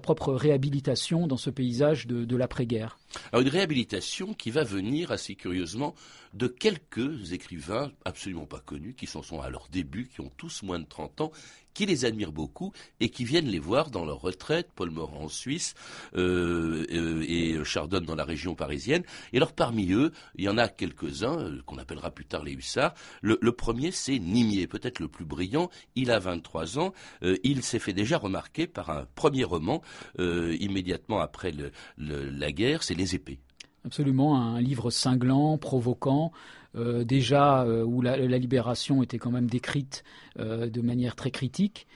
propre 0.00 0.32
réhabilitation 0.32 1.26
dans 1.26 1.36
ce 1.36 1.50
paysage 1.50 2.06
de, 2.06 2.24
de 2.24 2.36
l'après-guerre. 2.36 2.99
Alors 3.32 3.42
une 3.42 3.48
réhabilitation 3.48 4.34
qui 4.34 4.50
va 4.50 4.64
venir 4.64 5.10
assez 5.10 5.34
curieusement 5.34 5.94
de 6.34 6.46
quelques 6.46 7.32
écrivains 7.32 7.90
absolument 8.04 8.46
pas 8.46 8.60
connus, 8.60 8.94
qui 8.94 9.06
s'en 9.06 9.22
sont 9.22 9.40
à 9.40 9.50
leur 9.50 9.68
début, 9.68 10.06
qui 10.06 10.20
ont 10.20 10.30
tous 10.36 10.62
moins 10.62 10.78
de 10.78 10.86
30 10.86 11.20
ans, 11.22 11.32
qui 11.74 11.86
les 11.86 12.04
admirent 12.04 12.32
beaucoup 12.32 12.72
et 12.98 13.10
qui 13.10 13.24
viennent 13.24 13.46
les 13.46 13.58
voir 13.58 13.90
dans 13.90 14.04
leur 14.04 14.20
retraite, 14.20 14.68
Paul 14.74 14.90
Morand 14.90 15.24
en 15.24 15.28
Suisse 15.28 15.74
euh, 16.16 16.86
euh, 16.90 17.24
et 17.26 17.64
Chardonne 17.64 18.04
dans 18.04 18.14
la 18.14 18.24
région 18.24 18.54
parisienne. 18.54 19.02
Et 19.32 19.36
alors 19.36 19.52
parmi 19.52 19.92
eux, 19.92 20.12
il 20.36 20.44
y 20.44 20.48
en 20.48 20.58
a 20.58 20.68
quelques-uns 20.68 21.38
euh, 21.38 21.62
qu'on 21.66 21.78
appellera 21.78 22.10
plus 22.10 22.24
tard 22.24 22.44
les 22.44 22.52
hussards. 22.52 22.94
Le, 23.22 23.38
le 23.40 23.52
premier, 23.52 23.92
c'est 23.92 24.18
Nimier, 24.18 24.66
peut-être 24.66 24.98
le 24.98 25.08
plus 25.08 25.24
brillant. 25.24 25.70
Il 25.94 26.10
a 26.10 26.18
23 26.18 26.78
ans. 26.78 26.92
Euh, 27.22 27.36
il 27.44 27.62
s'est 27.62 27.78
fait 27.78 27.92
déjà 27.92 28.18
remarquer 28.18 28.66
par 28.66 28.90
un 28.90 29.06
premier 29.14 29.44
roman 29.44 29.82
euh, 30.18 30.56
immédiatement 30.60 31.20
après 31.20 31.52
le, 31.52 31.70
le, 31.96 32.28
la 32.30 32.52
guerre, 32.52 32.82
c'est 32.82 32.94
Épées. 33.04 33.38
Absolument, 33.84 34.36
un 34.36 34.60
livre 34.60 34.90
cinglant, 34.90 35.56
provoquant, 35.56 36.32
euh, 36.76 37.02
déjà 37.02 37.64
euh, 37.64 37.82
où 37.82 38.02
la, 38.02 38.16
libération 38.16 39.02
était 39.02 39.18
quand 39.18 39.30
même 39.30 39.48
décrite 39.48 40.04
euh, 40.38 40.68
de 40.68 40.80
manière 40.80 41.16
très 41.16 41.30
critique. 41.30 41.86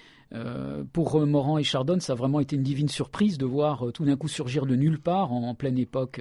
Pour 0.92 1.24
Morand 1.24 1.58
et 1.58 1.62
Chardonne, 1.62 2.00
ça 2.00 2.14
a 2.14 2.16
vraiment 2.16 2.40
été 2.40 2.56
une 2.56 2.64
divine 2.64 2.88
surprise 2.88 3.38
de 3.38 3.46
voir 3.46 3.92
tout 3.94 4.04
d'un 4.04 4.16
coup 4.16 4.26
surgir 4.26 4.66
de 4.66 4.74
nulle 4.74 4.98
part, 4.98 5.32
en, 5.32 5.54
pleine 5.54 5.78
époque 5.78 6.20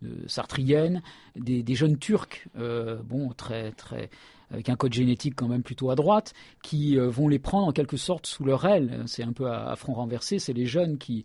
de 0.00 0.28
sartrienne, 0.28 1.02
des, 1.34 1.64
des, 1.64 1.74
jeunes 1.74 1.98
Turcs, 1.98 2.46
bon, 2.54 3.30
très, 3.36 3.72
très, 3.72 4.10
avec 4.52 4.68
un 4.68 4.76
code 4.76 4.92
génétique 4.92 5.34
quand 5.34 5.48
même 5.48 5.64
plutôt 5.64 5.90
à 5.90 5.96
droite, 5.96 6.34
qui 6.62 6.96
vont 6.98 7.26
les 7.26 7.40
prendre 7.40 7.66
en 7.66 7.72
quelque 7.72 7.96
sorte 7.96 8.26
sous 8.26 8.44
leur 8.44 8.64
aile. 8.64 9.02
C'est 9.06 9.24
un 9.24 9.32
peu 9.32 9.48
à, 9.48 9.72
à 9.72 9.74
front 9.74 9.94
renversé. 9.94 10.38
C'est 10.38 10.52
les 10.52 10.66
jeunes 10.66 10.96
qui 10.96 11.24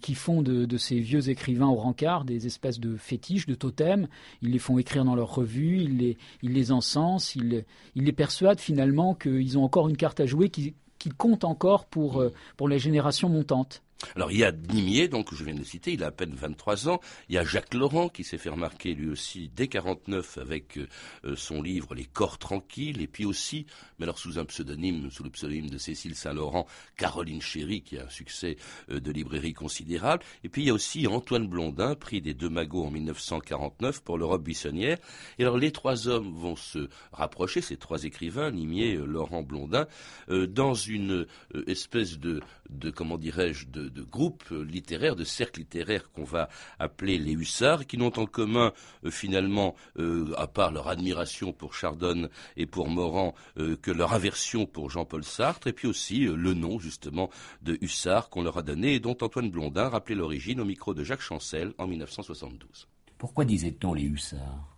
qui, 0.00 0.14
font 0.14 0.42
de, 0.42 0.76
ces 0.76 0.98
vieux 0.98 1.28
écrivains 1.28 1.68
au 1.68 1.76
rencard 1.76 2.24
des 2.24 2.46
espèces 2.46 2.80
de 2.80 2.96
fétiches, 2.96 3.46
de 3.46 3.54
totems. 3.54 4.08
Ils 4.42 4.50
les 4.50 4.58
font 4.58 4.78
écrire 4.78 5.04
dans 5.04 5.14
leurs 5.14 5.34
revues, 5.34 5.82
ils 5.82 5.98
les, 5.98 6.16
ils 6.42 6.52
les 6.52 6.72
encensent, 6.72 7.36
ils, 7.36 7.64
ils 7.94 8.04
les 8.04 8.12
persuadent 8.12 8.60
finalement 8.60 9.14
qu'ils 9.14 9.56
ont 9.56 9.64
encore 9.64 9.88
une 9.88 9.96
carte 9.96 10.20
à 10.20 10.26
jouer 10.26 10.48
qui, 10.48 10.74
qui 10.98 11.10
compte 11.10 11.44
encore 11.44 11.86
pour, 11.86 12.24
pour 12.56 12.68
les 12.68 12.78
générations 12.78 13.28
montantes. 13.28 13.82
Alors 14.14 14.30
il 14.30 14.38
y 14.38 14.44
a 14.44 14.52
Nimier, 14.52 15.08
donc 15.08 15.34
je 15.34 15.44
viens 15.44 15.54
de 15.54 15.64
citer, 15.64 15.92
il 15.92 16.04
a 16.04 16.08
à 16.08 16.10
peine 16.12 16.34
23 16.34 16.88
ans. 16.88 17.00
Il 17.28 17.34
y 17.34 17.38
a 17.38 17.44
Jacques 17.44 17.74
Laurent 17.74 18.08
qui 18.08 18.22
s'est 18.22 18.38
fait 18.38 18.48
remarquer 18.48 18.94
lui 18.94 19.08
aussi 19.08 19.50
dès 19.54 19.66
49 19.68 20.38
avec 20.38 20.78
euh, 20.78 21.34
son 21.36 21.62
livre 21.62 21.94
Les 21.94 22.04
corps 22.04 22.38
tranquilles, 22.38 23.02
et 23.02 23.08
puis 23.08 23.24
aussi, 23.24 23.66
mais 23.98 24.04
alors 24.04 24.18
sous 24.18 24.38
un 24.38 24.44
pseudonyme, 24.44 25.10
sous 25.10 25.24
le 25.24 25.30
pseudonyme 25.30 25.68
de 25.68 25.78
Cécile 25.78 26.14
Saint-Laurent, 26.14 26.66
Caroline 26.96 27.42
Chéry 27.42 27.82
qui 27.82 27.98
a 27.98 28.04
un 28.04 28.08
succès 28.08 28.56
euh, 28.90 29.00
de 29.00 29.10
librairie 29.10 29.52
considérable. 29.52 30.22
Et 30.44 30.48
puis 30.48 30.62
il 30.62 30.66
y 30.66 30.70
a 30.70 30.74
aussi 30.74 31.06
Antoine 31.08 31.48
Blondin, 31.48 31.96
prix 31.96 32.20
des 32.20 32.34
deux 32.34 32.50
magots 32.50 32.84
en 32.84 32.90
1949 32.90 34.02
pour 34.02 34.16
l'Europe 34.16 34.44
buissonnière. 34.44 34.98
Et 35.38 35.42
alors 35.42 35.58
les 35.58 35.72
trois 35.72 36.06
hommes 36.06 36.32
vont 36.34 36.56
se 36.56 36.88
rapprocher, 37.12 37.62
ces 37.62 37.76
trois 37.76 38.04
écrivains, 38.04 38.52
Nimier, 38.52 38.94
euh, 38.94 39.04
Laurent, 39.04 39.42
Blondin, 39.42 39.86
dans 40.28 40.74
une 40.74 41.26
espèce 41.66 42.18
de, 42.18 42.40
de 42.70 42.90
comment 42.90 43.18
dirais-je, 43.18 43.66
de 43.66 43.87
de, 43.88 44.02
groupes 44.02 44.50
littéraires, 44.50 45.16
de 45.16 45.24
cercles 45.24 45.60
littéraires 45.60 46.10
qu'on 46.12 46.24
va 46.24 46.48
appeler 46.78 47.18
les 47.18 47.32
hussards, 47.32 47.86
qui 47.86 47.98
n'ont 47.98 48.18
en 48.18 48.26
commun 48.26 48.72
euh, 49.04 49.10
finalement, 49.10 49.74
euh, 49.98 50.32
à 50.36 50.46
part 50.46 50.72
leur 50.72 50.88
admiration 50.88 51.52
pour 51.52 51.74
Chardonne 51.74 52.28
et 52.56 52.66
pour 52.66 52.88
Morand, 52.88 53.34
euh, 53.58 53.76
que 53.76 53.90
leur 53.90 54.12
aversion 54.12 54.66
pour 54.66 54.90
Jean-Paul 54.90 55.24
Sartre, 55.24 55.66
et 55.66 55.72
puis 55.72 55.88
aussi 55.88 56.26
euh, 56.26 56.36
le 56.36 56.54
nom 56.54 56.78
justement 56.78 57.30
de 57.62 57.78
hussard 57.80 58.30
qu'on 58.30 58.42
leur 58.42 58.58
a 58.58 58.62
donné 58.62 58.94
et 58.94 59.00
dont 59.00 59.16
Antoine 59.20 59.50
Blondin 59.50 59.88
rappelait 59.88 60.14
l'origine 60.14 60.60
au 60.60 60.64
micro 60.64 60.94
de 60.94 61.04
Jacques 61.04 61.20
Chancel 61.20 61.72
en 61.78 61.86
1972. 61.86 62.88
Pourquoi 63.16 63.44
disait-on 63.44 63.94
les 63.94 64.04
hussards? 64.04 64.76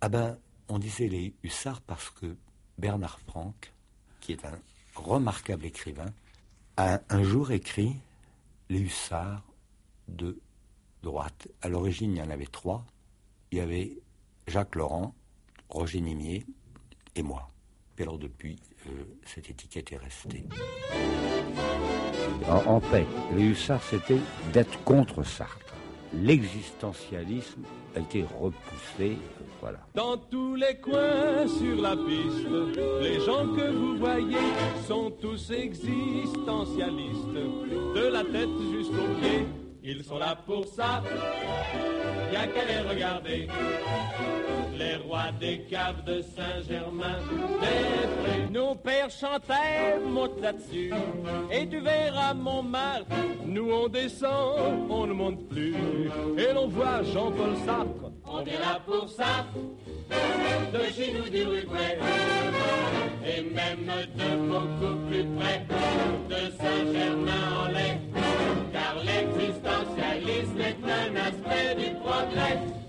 Ah 0.00 0.08
ben, 0.08 0.38
on 0.68 0.78
disait 0.78 1.08
les 1.08 1.34
hussards 1.42 1.82
parce 1.82 2.10
que 2.10 2.36
Bernard 2.78 3.20
Franck, 3.20 3.72
qui 4.20 4.32
est 4.32 4.44
un 4.44 4.58
remarquable 4.94 5.66
écrivain, 5.66 6.12
a 6.76 7.00
un 7.10 7.22
jour 7.22 7.52
écrit 7.52 7.96
les 8.68 8.80
hussards 8.80 9.44
de 10.08 10.38
droite. 11.02 11.48
À 11.62 11.68
l'origine, 11.68 12.12
il 12.12 12.18
y 12.18 12.22
en 12.22 12.30
avait 12.30 12.46
trois. 12.46 12.84
Il 13.50 13.58
y 13.58 13.60
avait 13.60 13.98
Jacques 14.46 14.76
Laurent, 14.76 15.14
Roger 15.68 16.00
Nimier 16.00 16.46
et 17.14 17.22
moi. 17.22 17.48
Et 17.98 18.02
alors 18.02 18.18
depuis, 18.18 18.58
euh, 18.86 19.04
cette 19.24 19.48
étiquette 19.50 19.92
est 19.92 19.96
restée. 19.98 20.44
En, 22.48 22.66
en 22.66 22.80
fait, 22.80 23.06
les 23.36 23.44
hussards, 23.44 23.82
c'était 23.82 24.18
d'être 24.52 24.82
contre 24.82 25.22
Sartre. 25.22 25.71
L'existentialisme 26.14 27.62
a 27.96 28.00
été 28.00 28.22
repoussé, 28.38 29.16
voilà. 29.60 29.78
Dans 29.94 30.18
tous 30.18 30.56
les 30.56 30.76
coins 30.76 31.46
sur 31.46 31.80
la 31.80 31.96
piste, 31.96 32.48
les 33.00 33.18
gens 33.20 33.46
que 33.56 33.70
vous 33.70 33.96
voyez 33.96 34.36
sont 34.86 35.10
tous 35.10 35.50
existentialistes, 35.50 37.34
de 37.94 38.12
la 38.12 38.24
tête 38.24 38.48
jusqu'aux 38.72 39.14
pieds. 39.20 39.46
Ils 39.84 40.04
sont 40.04 40.18
là 40.18 40.36
pour 40.46 40.66
ça, 40.66 41.02
y 42.30 42.36
a 42.36 42.46
qu'à 42.46 42.64
les 42.64 42.88
regarder. 42.88 43.48
Les 44.78 44.96
rois 44.96 45.30
des 45.38 45.58
caves 45.70 46.02
de 46.04 46.22
Saint-Germain. 46.22 47.18
Nos 48.50 48.74
pères 48.74 49.10
chantaient, 49.10 49.98
monte 50.04 50.40
là-dessus, 50.40 50.92
et 51.50 51.68
tu 51.68 51.80
verras 51.80 52.34
Montmartre. 52.34 53.06
Nous 53.46 53.70
on 53.70 53.88
descend, 53.88 54.90
on 54.90 55.06
ne 55.06 55.12
monte 55.12 55.48
plus, 55.48 55.74
et 56.38 56.52
l'on 56.52 56.68
voit 56.68 57.02
Jean-Paul 57.02 57.56
Sartre. 57.64 58.12
On 58.26 58.40
est 58.40 58.58
là 58.58 58.80
pour 58.86 59.08
ça, 59.08 59.46
de 60.72 60.80
chez 60.94 61.12
nous 61.12 61.28
d'Uruguay, 61.28 61.98
et 63.26 63.42
même 63.42 63.90
de 64.16 64.36
beaucoup 64.48 64.96
plus 65.08 65.24
près, 65.38 65.66
de 66.28 66.50
Saint-Germain-en-Laye. 66.56 67.98
Car 68.72 68.96
l'existentialisme 69.04 70.60
est 70.60 70.84
un 70.84 71.16
aspect 71.16 71.74
du 71.76 71.94
progrès. 71.96 72.81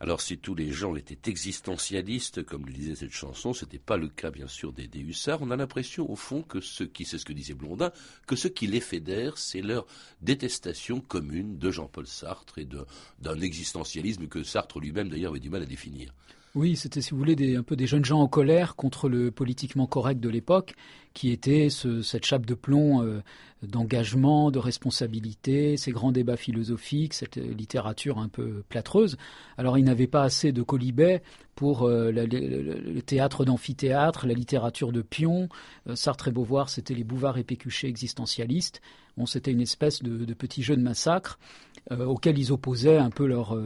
Alors 0.00 0.22
si 0.22 0.38
tous 0.38 0.54
les 0.54 0.72
gens 0.72 0.96
étaient 0.96 1.28
existentialistes, 1.28 2.42
comme 2.42 2.64
le 2.64 2.72
disait 2.72 2.94
cette 2.94 3.12
chanson, 3.12 3.52
ce 3.52 3.66
n'était 3.66 3.78
pas 3.78 3.98
le 3.98 4.08
cas 4.08 4.30
bien 4.30 4.48
sûr 4.48 4.72
des, 4.72 4.88
des 4.88 5.00
hussards. 5.00 5.42
On 5.42 5.50
a 5.50 5.56
l'impression 5.56 6.10
au 6.10 6.16
fond 6.16 6.42
que 6.42 6.62
ce 6.62 6.82
qui, 6.82 7.04
c'est 7.04 7.18
ce 7.18 7.26
que 7.26 7.34
disait 7.34 7.52
Blondin, 7.52 7.92
que 8.26 8.36
ce 8.36 8.48
qui 8.48 8.66
les 8.66 8.80
fédère, 8.80 9.36
c'est 9.36 9.60
leur 9.60 9.86
détestation 10.22 11.02
commune 11.02 11.58
de 11.58 11.70
Jean-Paul 11.70 12.06
Sartre 12.06 12.56
et 12.56 12.66
d'un 13.18 13.40
existentialisme 13.40 14.28
que 14.28 14.42
Sartre 14.42 14.80
lui-même 14.80 15.10
d'ailleurs 15.10 15.32
avait 15.32 15.40
du 15.40 15.50
mal 15.50 15.62
à 15.62 15.66
définir. 15.66 16.14
Oui, 16.54 16.76
c'était, 16.76 17.02
si 17.02 17.10
vous 17.10 17.18
voulez, 17.18 17.36
des, 17.36 17.56
un 17.56 17.62
peu 17.62 17.76
des 17.76 17.86
jeunes 17.86 18.04
gens 18.04 18.20
en 18.20 18.28
colère 18.28 18.74
contre 18.74 19.08
le 19.08 19.30
politiquement 19.30 19.86
correct 19.86 20.18
de 20.18 20.28
l'époque, 20.28 20.74
qui 21.12 21.30
était 21.30 21.68
ce, 21.68 22.00
cette 22.00 22.24
chape 22.24 22.46
de 22.46 22.54
plomb 22.54 23.02
euh, 23.02 23.20
d'engagement, 23.62 24.50
de 24.50 24.58
responsabilité, 24.58 25.76
ces 25.76 25.90
grands 25.90 26.12
débats 26.12 26.36
philosophiques, 26.36 27.12
cette 27.12 27.36
littérature 27.36 28.18
un 28.18 28.28
peu 28.28 28.62
plâtreuse. 28.68 29.18
Alors, 29.58 29.76
ils 29.78 29.84
n'avaient 29.84 30.06
pas 30.06 30.22
assez 30.22 30.52
de 30.52 30.62
colibet 30.62 31.22
pour 31.54 31.82
euh, 31.82 32.10
le, 32.12 33.00
théâtre 33.02 33.44
d'amphithéâtre, 33.44 34.26
la 34.26 34.34
littérature 34.34 34.90
de 34.90 35.02
pion. 35.02 35.48
Euh, 35.88 35.96
Sartre 35.96 36.28
et 36.28 36.32
Beauvoir, 36.32 36.70
c'était 36.70 36.94
les 36.94 37.04
bouvards 37.04 37.36
et 37.36 37.44
pécuchés 37.44 37.88
existentialistes. 37.88 38.80
Bon, 39.16 39.26
c'était 39.26 39.52
une 39.52 39.60
espèce 39.60 40.02
de, 40.02 40.24
de 40.24 40.34
petit 40.34 40.62
jeu 40.62 40.76
de 40.76 40.82
massacre 40.82 41.38
auquel 41.90 42.38
ils 42.38 42.52
opposaient 42.52 42.98
un 42.98 43.08
peu 43.08 43.24
leur 43.24 43.56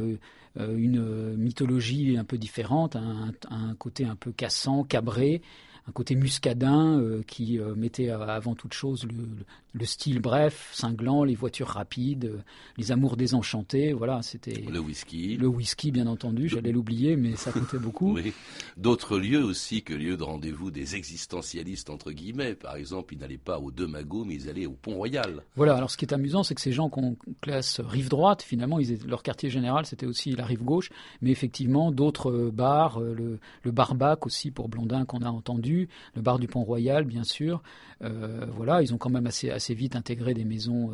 une 0.57 1.37
mythologie 1.37 2.17
un 2.19 2.25
peu 2.25 2.37
différente, 2.39 2.97
un, 2.97 3.75
côté 3.79 4.05
un 4.05 4.17
peu 4.17 4.33
cassant, 4.33 4.85
cabré, 4.85 5.41
un 5.89 5.93
côté 5.93 6.15
muscadin 6.15 6.99
euh, 6.99 7.23
qui 7.27 7.59
euh, 7.59 7.75
mettait 7.75 8.11
avant 8.11 8.55
toute 8.55 8.75
chose 8.75 9.05
le, 9.05 9.25
le, 9.73 9.85
style 9.85 10.21
bref, 10.21 10.71
cinglant, 10.73 11.25
les 11.25 11.35
voitures 11.35 11.69
rapides, 11.69 12.27
euh, 12.27 12.43
les 12.77 12.93
amours 12.93 13.17
désenchantés. 13.17 13.93
Voilà, 13.93 14.23
c'était 14.23 14.65
le 14.71 14.79
whisky. 14.79 15.37
Le 15.37 15.47
whisky, 15.47 15.91
bien 15.91 16.07
entendu. 16.07 16.49
J'allais 16.49 16.73
l'oublier, 16.73 17.17
mais 17.17 17.37
ça 17.37 17.53
comptait 17.53 17.79
beaucoup. 17.79 18.15
oui. 18.15 18.33
D'autres 18.77 19.19
lieux 19.19 19.45
aussi 19.45 19.83
que 19.83 19.95
lieux 19.95 20.17
de 20.17 20.23
rendez-vous 20.23 20.71
des 20.71 20.97
existentialistes 20.97 21.91
entre 21.91 22.13
guillemets. 22.13 22.55
Par 22.55 22.77
exemple, 22.77 23.15
ils 23.15 23.21
n'allaient 23.21 23.39
pas 23.39 23.59
aux 23.59 23.71
Deux 23.71 23.87
Magots, 23.87 24.25
mais 24.25 24.35
ils 24.35 24.49
allaient 24.49 24.67
au 24.67 24.73
Pont 24.73 24.95
Royal. 24.95 25.43
Voilà. 25.57 25.77
Alors, 25.77 25.91
ce 25.91 25.97
qui 25.97 26.05
est 26.05 26.15
amusant, 26.15 26.43
c'est 26.43 26.55
que 26.55 26.61
ces 26.61 26.73
gens 26.73 26.89
qu'on 26.89 27.17
classe 27.41 27.81
rive 27.81 28.09
droite, 28.09 28.43
finalement, 28.43 28.79
ils 28.79 28.93
étaient, 28.93 29.07
leur 29.07 29.23
quartier 29.23 29.51
général, 29.51 29.87
c'était 29.87 30.07
aussi 30.07 30.33
la 30.33 30.45
rive 30.45 30.63
gauche. 30.63 30.91
Mais 31.21 31.31
effectivement, 31.31 31.93
d'autres 31.93 32.51
bars, 32.53 33.01
le, 33.01 33.39
le 33.63 33.71
barbac 33.71 34.27
aussi 34.27 34.51
pour 34.51 34.69
Blondin 34.69 35.05
qu'on 35.05 35.23
a 35.23 35.31
entendu 35.31 35.89
le 36.15 36.23
bar 36.23 36.39
du 36.39 36.49
Pont 36.49 36.65
Royal, 36.65 37.05
bien 37.05 37.25
sûr. 37.25 37.63
Euh, 38.03 38.47
voilà, 38.55 38.83
ils 38.83 38.93
ont 38.93 38.99
quand 38.99 39.11
même 39.11 39.27
assez, 39.27 39.51
assez 39.51 39.62
vite 39.71 39.97
intégré 39.97 40.35
des 40.35 40.45
maisons 40.45 40.93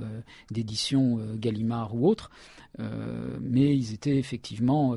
d'édition 0.50 1.18
Gallimard 1.36 1.94
ou 1.94 2.06
autres. 2.06 2.30
mais 2.78 3.76
ils 3.76 3.92
étaient 3.94 4.16
effectivement 4.16 4.96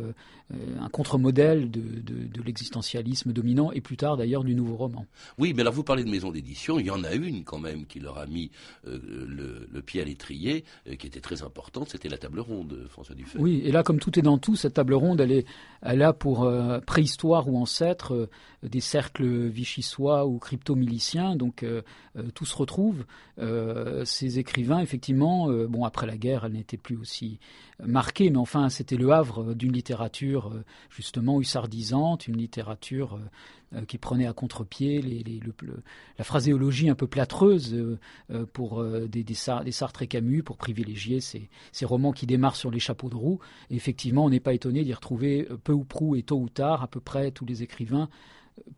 un 0.80 0.90
contre-modèle 0.90 1.72
de, 1.72 1.82
de, 1.82 2.28
de 2.28 2.42
l'existentialisme 2.44 3.32
dominant 3.32 3.72
et 3.72 3.82
plus 3.82 3.98
tard 3.98 4.18
d'ailleurs 4.18 4.44
du 4.44 4.54
nouveau 4.56 4.76
roman. 4.76 5.06
Oui, 5.38 5.54
mais 5.56 5.62
alors 5.62 5.74
vous 5.74 5.84
parlez 5.84 6.04
de 6.04 6.10
maison 6.10 6.32
d'édition, 6.32 6.80
il 6.80 6.86
y 6.86 6.92
en 6.92 7.04
a 7.04 7.14
une 7.14 7.44
quand 7.44 7.60
même 7.60 7.86
qui 7.86 8.00
leur 8.00 8.18
a 8.18 8.26
mis 8.26 8.52
le, 8.86 9.68
le, 9.72 9.82
pied 9.82 10.02
à 10.02 10.06
l'étrier, 10.06 10.64
qui 11.00 11.08
était 11.08 11.22
très 11.22 11.44
importante, 11.44 11.90
c'était 11.90 12.10
la 12.10 12.18
table 12.18 12.40
ronde, 12.40 12.86
François 12.90 13.16
Dufay. 13.16 13.40
Oui, 13.40 13.62
et 13.64 13.72
là, 13.72 13.84
comme 13.84 14.00
tout 14.00 14.18
est 14.20 14.22
dans 14.22 14.38
tout, 14.38 14.56
cette 14.56 14.76
table 14.76 14.94
ronde, 14.94 15.22
elle, 15.22 15.32
est, 15.32 15.46
elle 15.82 16.02
a 16.04 16.14
pour 16.14 16.50
préhistoire 16.86 17.48
ou 17.48 17.58
ancêtre 17.58 18.30
des 18.64 18.82
cercles 18.82 19.48
vichysois 19.48 20.26
ou 20.28 20.38
crypto-miliciens, 20.38 21.36
donc 21.36 21.66
tout 22.34 22.46
se 22.46 22.56
retrouve. 22.56 23.06
Ces 24.06 24.40
écrivains, 24.40 24.80
effectivement, 24.80 25.50
bon, 25.68 25.86
après 25.86 26.08
la 26.08 26.18
guerre, 26.18 26.46
elle 26.46 26.54
n'était 26.54 26.78
plus 26.78 26.96
aussi 26.98 27.40
marquée, 27.84 28.30
mais 28.30 28.38
enfin, 28.38 28.70
c'était 28.70 28.98
le 28.98 29.12
havre 29.12 29.54
d'une 29.54 29.74
littérature 29.74 30.54
justement 30.90 31.40
hussardisante, 31.40 32.28
une 32.28 32.38
littérature 32.38 33.20
qui 33.88 33.98
prenait 33.98 34.28
à 34.28 34.34
contre-pied 34.34 35.02
la 36.18 36.24
phraséologie 36.24 36.90
un 36.90 36.96
peu 36.96 37.08
plâtreuse 37.08 37.98
pour 38.54 38.84
des, 38.84 39.24
des, 39.24 39.34
Sartre 39.34 40.02
et 40.02 40.08
Camus, 40.08 40.44
pour 40.44 40.58
privilégier 40.58 41.22
ces, 41.22 41.50
ces, 41.72 41.86
romans 41.86 42.12
qui 42.12 42.26
démarrent 42.26 42.56
sur 42.56 42.72
les 42.72 42.80
chapeaux 42.80 43.10
de 43.10 43.16
roue. 43.16 43.40
Et 43.70 43.76
effectivement, 43.76 44.26
on 44.26 44.30
n'est 44.30 44.40
pas 44.40 44.54
étonné 44.54 44.84
d'y 44.84 44.94
retrouver 44.94 45.48
peu 45.64 45.74
ou 45.74 45.84
prou 45.84 46.16
et 46.16 46.24
tôt 46.24 46.40
ou 46.40 46.50
tard 46.50 46.84
à 46.84 46.88
peu 46.88 47.00
près 47.00 47.32
tous 47.32 47.46
les 47.46 47.64
écrivains 47.64 48.10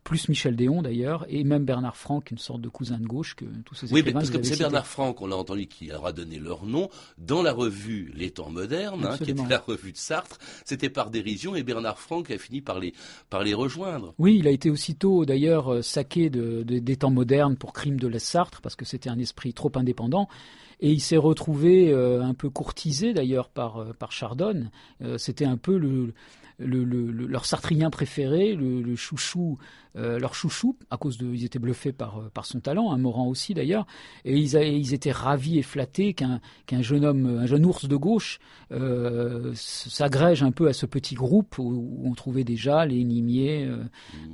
plus 0.03 0.29
Michel 0.29 0.55
Déon 0.55 0.81
d'ailleurs, 0.81 1.25
et 1.29 1.43
même 1.43 1.65
Bernard 1.65 1.97
Franck, 1.97 2.31
une 2.31 2.37
sorte 2.37 2.61
de 2.61 2.69
cousin 2.69 2.97
de 2.97 3.05
gauche 3.05 3.35
que 3.35 3.45
tous 3.65 3.75
ces 3.75 3.91
Oui, 3.91 4.03
parce 4.03 4.29
que 4.29 4.41
c'est 4.43 4.57
Bernard 4.57 4.87
Franck, 4.87 5.21
on 5.21 5.27
l'a 5.27 5.37
entendu, 5.37 5.67
qui 5.67 5.91
aura 5.91 6.11
donné 6.11 6.39
leur 6.39 6.65
nom 6.65 6.89
dans 7.17 7.41
la 7.41 7.53
revue 7.53 8.11
Les 8.15 8.31
Temps 8.31 8.49
modernes, 8.49 9.05
hein, 9.05 9.17
qui 9.17 9.31
était 9.31 9.47
la 9.47 9.59
revue 9.59 9.91
de 9.91 9.97
Sartre. 9.97 10.37
C'était 10.65 10.89
par 10.89 11.09
dérision, 11.09 11.55
et 11.55 11.63
Bernard 11.63 11.99
Franck 11.99 12.31
a 12.31 12.37
fini 12.37 12.61
par 12.61 12.79
les, 12.79 12.93
par 13.29 13.43
les 13.43 13.53
rejoindre. 13.53 14.13
Oui, 14.17 14.37
il 14.39 14.47
a 14.47 14.51
été 14.51 14.69
aussitôt 14.69 15.25
d'ailleurs 15.25 15.73
euh, 15.73 15.81
saqué 15.81 16.29
de, 16.29 16.63
de, 16.63 16.79
des 16.79 16.95
Temps 16.97 17.11
modernes 17.11 17.55
pour 17.55 17.73
crime 17.73 17.99
de 17.99 18.07
la 18.07 18.19
Sartre, 18.19 18.61
parce 18.61 18.75
que 18.75 18.85
c'était 18.85 19.09
un 19.09 19.19
esprit 19.19 19.53
trop 19.53 19.71
indépendant. 19.75 20.27
Et 20.79 20.91
il 20.91 20.99
s'est 20.99 21.17
retrouvé 21.17 21.91
euh, 21.91 22.21
un 22.23 22.33
peu 22.33 22.49
courtisé 22.49 23.13
d'ailleurs 23.13 23.49
par, 23.49 23.77
euh, 23.77 23.93
par 23.97 24.11
Chardonne. 24.11 24.71
Euh, 25.01 25.17
c'était 25.17 25.45
un 25.45 25.57
peu 25.57 25.77
le, 25.77 26.13
le, 26.59 26.83
le, 26.83 27.11
leur 27.27 27.45
sartrien 27.45 27.89
préféré, 27.89 28.55
le, 28.55 28.95
chouchou, 28.95 29.57
euh, 29.95 30.19
leur 30.19 30.35
chouchou, 30.35 30.77
à 30.89 30.97
cause 30.97 31.17
de, 31.17 31.33
ils 31.33 31.45
étaient 31.45 31.59
bluffés 31.59 31.91
par, 31.91 32.29
par 32.33 32.45
son 32.45 32.59
talent, 32.59 32.91
un 32.91 32.97
Morand 32.97 33.27
aussi 33.27 33.53
d'ailleurs, 33.53 33.85
et 34.25 34.37
ils, 34.37 34.55
ils, 34.55 34.93
étaient 34.93 35.11
ravis 35.11 35.59
et 35.59 35.63
flattés 35.63 36.13
qu'un 36.13 36.39
jeune 36.81 37.05
homme, 37.05 37.25
un 37.41 37.45
jeune 37.45 37.65
ours 37.65 37.87
de 37.87 37.95
gauche, 37.95 38.39
euh, 38.71 39.51
s'agrège 39.55 40.43
un 40.43 40.51
peu 40.51 40.67
à 40.67 40.73
ce 40.73 40.85
petit 40.85 41.15
groupe 41.15 41.57
où, 41.57 42.01
on 42.03 42.13
trouvait 42.13 42.43
déjà 42.43 42.85
les 42.85 43.03
Nimiers, 43.03 43.65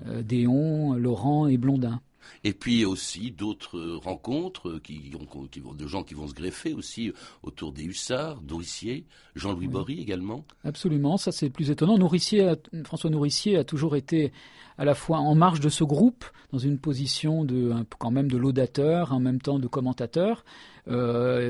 euh, 0.07 0.21
Déon, 0.21 0.93
Laurent 0.93 1.47
et 1.47 1.57
Blondin. 1.57 2.01
Et 2.43 2.53
puis 2.53 2.85
aussi 2.85 3.31
d'autres 3.31 3.79
rencontres 4.03 4.79
qui, 4.79 5.11
qui 5.51 5.59
vont, 5.59 5.73
de 5.73 5.87
gens 5.87 6.03
qui 6.03 6.13
vont 6.13 6.27
se 6.27 6.33
greffer 6.33 6.73
aussi 6.73 7.11
autour 7.43 7.71
des 7.71 7.83
hussards, 7.83 8.41
Nourricier, 8.47 9.05
Jean-Louis 9.35 9.67
oui. 9.67 9.73
Bory 9.73 10.01
également. 10.01 10.45
Absolument, 10.63 11.17
ça 11.17 11.31
c'est 11.31 11.49
plus 11.49 11.71
étonnant. 11.71 11.97
Nourricier, 11.97 12.53
François 12.83 13.09
Nourricier 13.09 13.57
a 13.57 13.63
toujours 13.63 13.95
été 13.95 14.31
à 14.79 14.85
la 14.85 14.95
fois 14.95 15.19
en 15.19 15.35
marge 15.35 15.59
de 15.59 15.67
ce 15.67 15.83
groupe, 15.83 16.23
dans 16.53 16.57
une 16.57 16.79
position 16.79 17.43
de, 17.43 17.73
quand 17.99 18.11
même 18.11 18.31
de 18.31 18.37
laudateur, 18.37 19.11
en 19.11 19.19
même 19.19 19.41
temps 19.41 19.59
de 19.59 19.67
commentateur, 19.67 20.37
euh, 20.39 20.78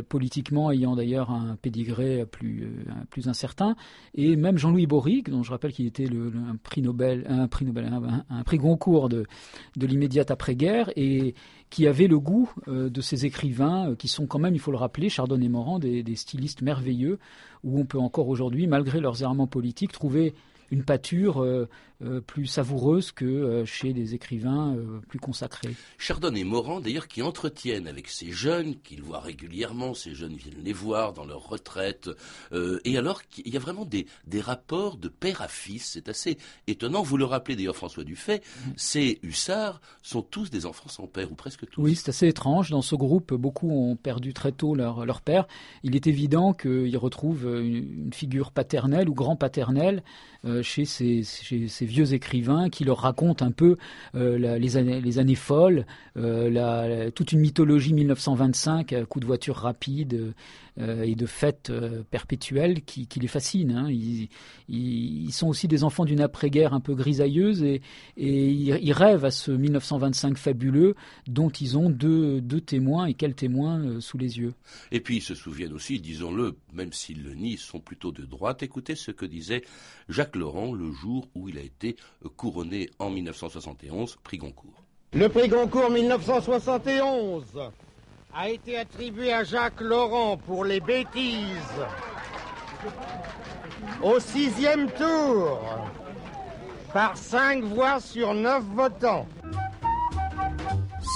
politiquement 0.08 0.72
ayant 0.72 0.96
d'ailleurs 0.96 1.31
un 1.31 1.55
pédigré 1.55 2.25
plus, 2.25 2.63
euh, 2.63 2.93
plus 3.10 3.27
incertain, 3.27 3.75
et 4.15 4.36
même 4.36 4.58
Jean-Louis 4.58 4.88
Boric, 4.88 5.29
dont 5.29 5.43
je 5.43 5.51
rappelle 5.51 5.72
qu'il 5.72 5.86
était 5.86 6.08
un 6.08 6.55
prix 6.58 6.81
Nobel, 6.81 7.25
un 7.29 7.48
prix 7.48 7.65
Nobel, 7.65 7.89
un, 8.29 8.43
prix 8.43 8.58
Goncourt 8.58 9.10
de, 9.10 9.25
de 9.77 9.88
l'immédiate 9.88 10.31
après-guerre, 10.31 10.91
et 10.96 11.36
qui 11.69 11.88
avait 11.88 12.08
le 12.08 12.19
goût 12.19 12.51
euh, 12.67 12.89
de 12.89 13.01
ces 13.01 13.25
écrivains, 13.25 13.91
euh, 13.91 13.96
qui 13.96 14.08
sont 14.08 14.27
quand 14.27 14.39
même, 14.39 14.55
il 14.55 14.60
faut 14.60 14.72
le 14.72 14.77
rappeler, 14.77 15.10
Chardon 15.10 15.39
et 15.39 15.50
Morand, 15.50 15.79
des, 15.79 16.03
des 16.03 16.15
stylistes 16.15 16.62
merveilleux, 16.62 17.19
où 17.63 17.79
on 17.79 17.86
peut 17.86 18.00
encore 18.00 18.27
aujourd'hui, 18.27 18.67
malgré 18.67 19.00
leurs 19.00 19.22
errements 19.22 19.48
politiques, 19.48 19.91
trouver 19.91 20.34
une 20.72 20.84
pâture 20.84 21.42
euh, 21.44 21.68
euh, 22.02 22.22
plus 22.22 22.46
savoureuse 22.46 23.12
que 23.12 23.26
euh, 23.26 23.65
chez 23.65 23.93
des 23.93 24.15
écrivains 24.15 24.78
plus 25.08 25.20
consacrés. 25.20 25.76
Chardon 25.98 26.34
et 26.34 26.43
Morand, 26.43 26.80
d'ailleurs, 26.80 27.08
qui 27.08 27.22
entretiennent 27.22 27.88
avec 27.88 28.08
ces 28.08 28.32
jeunes, 28.32 28.76
qu'ils 28.82 29.02
voient 29.02 29.20
régulièrement, 29.20 29.93
ces 29.93 30.13
jeunes 30.13 30.36
viennent 30.36 30.63
les 30.63 30.74
voir 30.74 31.13
dans 31.13 31.26
leur 31.26 31.48
retraite, 31.48 32.10
et 32.84 32.98
alors 32.98 33.22
il 33.43 33.54
y 33.54 33.58
a 33.58 33.60
vraiment 33.60 33.86
des, 33.86 34.06
des 34.28 34.41
rapports 34.41 34.98
de 34.98 35.08
père 35.08 35.41
à 35.41 35.48
fils, 35.48 35.91
c'est 35.93 36.10
assez 36.10 36.38
étonnant. 36.67 37.02
Vous 37.02 37.17
le 37.17 37.26
rappelez 37.26 37.56
d'ailleurs, 37.56 37.76
François 37.76 38.04
Dufay, 38.04 38.41
ces 38.76 39.20
hussards 39.24 39.82
sont 40.02 40.22
tous 40.22 40.50
des 40.50 40.65
enfants 40.65 40.89
sans 40.89 41.08
père, 41.08 41.32
ou 41.32 41.36
presque 41.36 41.67
tous. 41.70 41.82
Oui, 41.82 41.96
c'est 41.96 42.10
assez 42.10 42.28
étrange. 42.28 42.70
Dans 42.70 42.82
ce 42.82 42.96
groupe, 42.96 43.34
beaucoup 43.34 43.70
ont 43.70 43.96
perdu 43.96 44.34
très 44.34 44.52
tôt 44.52 44.76
leur, 44.76 45.06
leur 45.06 45.22
père. 45.22 45.48
Il 45.84 45.96
est 45.96 46.08
évident 46.08 46.54
qu'ils 46.54 46.98
retrouvent 46.98 47.46
une, 47.46 48.06
une, 48.06 48.13
figure 48.13 48.52
paternelle 48.52 49.10
ou 49.10 49.13
grand-paternelle 49.13 50.04
chez 50.62 50.86
ces, 50.86 51.23
chez 51.23 51.67
ces 51.67 51.86
vieux 51.86 52.13
écrivains 52.13 52.69
qui 52.69 52.86
leur 52.86 52.99
racontent 52.99 53.45
un 53.45 53.52
peu 53.52 53.78
euh, 54.15 54.58
les, 54.58 54.78
années, 54.78 55.02
les 55.02 55.19
années 55.19 55.36
folles, 55.36 55.86
euh, 56.17 57.12
toute 57.12 57.32
une 57.32 57.39
mythologie 57.39 57.93
1925, 57.93 58.93
euh, 58.93 59.06
coup 59.06 59.19
de 59.19 59.25
voiture 59.25 59.56
rapide 59.56 60.34
euh, 60.80 61.04
et 61.04 61.15
de 61.15 61.26
fêtes 61.26 61.70
euh, 61.72 62.04
perpétuelles 62.10 62.84
qui, 62.84 63.08
qui, 63.08 63.20
les 63.20 63.28
fascinent. 63.28 63.72
Hein. 63.72 63.89
Ils, 63.89 64.30
ils, 64.70 65.26
ils, 65.26 65.32
sont 65.34 65.48
aussi 65.48 65.68
des 65.68 65.84
enfants 65.84 66.06
d'une 66.06 66.22
après-guerre 66.22 66.74
un 66.74 66.80
peu 66.80 66.96
grisailleuse 66.96 67.63
et, 67.63 67.82
et 68.15 68.50
ils, 68.50 68.80
ils, 68.82 68.94
rêvent 68.94 69.26
à 69.26 69.32
ce 69.32 69.52
1925 69.52 70.38
fabuleux 70.38 70.96
dont 71.28 71.50
ils 71.50 71.78
ont 71.78 71.89
deux, 71.89 72.39
deux 72.39 72.62
témoins 72.62 73.08
et 73.08 73.13
quels 73.13 73.36
témoins 73.36 73.80
euh, 73.82 74.00
sous 74.00 74.18
les 74.18 74.39
yeux. 74.39 74.54
Et 74.92 75.02
puis 75.02 75.18
ils 75.18 75.22
se 75.22 75.36
souviennent 75.36 75.74
aussi, 75.74 76.00
disons-le, 76.00 76.56
même 76.74 76.94
s'ils 76.94 77.24
le 77.24 77.36
nient, 77.36 77.58
sont 77.58 77.80
plutôt 77.80 78.12
de 78.12 78.24
droite. 78.24 78.63
Écoutez 78.63 78.96
ce 78.96 79.12
que 79.12 79.26
disait 79.26 79.63
Jacques 80.08 80.38
Laurent 80.38 80.74
le 80.74 80.92
jour 80.92 81.28
où 81.36 81.50
il 81.50 81.58
a 81.58 81.62
été 81.62 81.98
couronné 82.38 82.89
en 83.00 83.10
1971, 83.10 84.18
prix 84.24 84.38
Goncourt. 84.38 84.84
Le 85.12 85.28
prix 85.28 85.50
Goncourt 85.50 85.89
1971 85.89 87.44
a 88.34 88.50
été 88.50 88.78
attribué 88.78 89.34
à 89.34 89.44
Jacques 89.44 89.82
Laurent 89.82 90.38
pour 90.38 90.65
les 90.65 90.80
bêtises 90.80 91.48
au 94.04 94.20
sixième 94.20 94.89
tour 94.92 95.60
par 96.94 97.18
cinq 97.18 97.63
voix 97.63 98.00
sur 98.00 98.34
neuf 98.34 98.63
votants. 98.76 99.28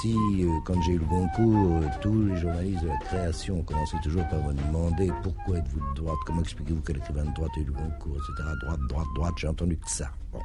Si, 0.02 0.16
euh, 0.44 0.50
quand 0.66 0.82
j'ai 0.82 0.94
eu 0.94 1.00
le 1.00 1.06
concours, 1.06 1.82
euh, 1.82 1.88
tous 2.02 2.26
les 2.26 2.36
journalistes 2.36 2.84
de 2.84 2.90
la 2.90 2.98
création 2.98 3.62
commençaient 3.64 4.02
toujours 4.04 4.28
par 4.28 4.44
me 4.44 4.54
demander 4.54 5.10
pourquoi 5.22 5.58
êtes-vous 5.58 5.80
de 5.92 5.96
droite, 5.96 6.18
comment 6.26 6.42
expliquez-vous 6.42 6.82
quel 6.82 6.98
écrivain 6.98 7.24
de 7.24 7.34
droite 7.34 7.52
a 7.56 7.60
eu 7.62 7.66
le 7.66 7.72
concours, 7.72 8.18
etc. 8.18 8.50
Droite, 8.64 8.80
droite, 8.90 9.08
droite, 9.16 9.34
j'ai 9.38 9.48
entendu 9.48 9.78
que 9.78 9.90
ça. 9.90 10.12
Bon. 10.34 10.42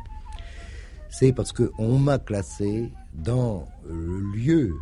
C'est 1.09 1.33
parce 1.33 1.53
qu'on 1.53 1.99
m'a 1.99 2.19
classé 2.19 2.93
dans 3.15 3.67
le 3.89 4.21
lieu 4.33 4.77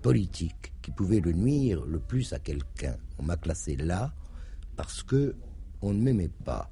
politique 0.00 0.71
qui 0.82 0.90
pouvait 0.90 1.20
le 1.20 1.32
nuire 1.32 1.84
le 1.86 1.98
plus 1.98 2.32
à 2.32 2.38
quelqu'un. 2.38 2.96
On 3.18 3.22
m'a 3.22 3.36
classé 3.36 3.76
là 3.76 4.12
parce 4.76 5.02
que 5.02 5.34
on 5.80 5.92
ne 5.92 6.02
m'aimait 6.02 6.30
pas. 6.44 6.70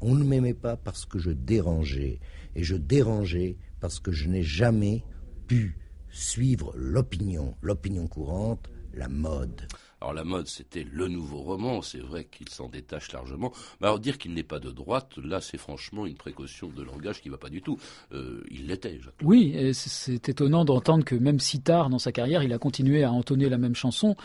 On 0.00 0.14
ne 0.14 0.24
m'aimait 0.24 0.54
pas 0.54 0.76
parce 0.76 1.06
que 1.06 1.18
je 1.18 1.30
dérangeais. 1.30 2.20
Et 2.54 2.64
je 2.64 2.76
dérangeais 2.76 3.56
parce 3.80 4.00
que 4.00 4.12
je 4.12 4.28
n'ai 4.28 4.42
jamais 4.42 5.04
pu 5.46 5.78
suivre 6.10 6.72
l'opinion, 6.76 7.54
l'opinion 7.62 8.06
courante, 8.06 8.68
la 8.94 9.08
mode. 9.08 9.66
Alors 10.02 10.14
la 10.14 10.24
mode, 10.24 10.48
c'était 10.48 10.84
le 10.90 11.06
nouveau 11.06 11.38
roman, 11.42 11.80
c'est 11.80 12.00
vrai 12.00 12.24
qu'il 12.24 12.48
s'en 12.48 12.68
détache 12.68 13.12
largement. 13.12 13.52
Mais 13.80 13.86
alors 13.86 14.00
dire 14.00 14.18
qu'il 14.18 14.34
n'est 14.34 14.42
pas 14.42 14.58
de 14.58 14.72
droite, 14.72 15.16
là 15.22 15.40
c'est 15.40 15.58
franchement 15.58 16.06
une 16.06 16.16
précaution 16.16 16.70
de 16.70 16.82
langage 16.82 17.20
qui 17.20 17.28
ne 17.28 17.34
va 17.34 17.38
pas 17.38 17.50
du 17.50 17.62
tout. 17.62 17.78
Euh, 18.12 18.42
il 18.50 18.66
l'était, 18.66 18.98
Jacques. 19.00 19.14
Oui, 19.22 19.72
c'est 19.74 20.28
étonnant 20.28 20.64
d'entendre 20.64 21.04
que 21.04 21.14
même 21.14 21.38
si 21.38 21.60
tard 21.60 21.88
dans 21.88 22.00
sa 22.00 22.10
carrière, 22.10 22.42
il 22.42 22.52
a 22.52 22.58
continué 22.58 23.04
à 23.04 23.12
entonner 23.12 23.48
la 23.48 23.58
même 23.58 23.76
chanson. 23.76 24.16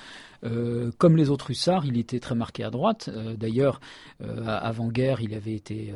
Euh, 0.43 0.91
comme 0.97 1.17
les 1.17 1.29
autres 1.29 1.51
hussards, 1.51 1.85
il 1.85 1.97
était 1.97 2.19
très 2.19 2.35
marqué 2.35 2.63
à 2.63 2.69
droite. 2.69 3.09
Euh, 3.13 3.35
D'ailleurs, 3.35 3.79
euh, 4.21 4.43
avant-guerre, 4.45 5.21
il 5.21 5.33
avait 5.33 5.53
été 5.53 5.93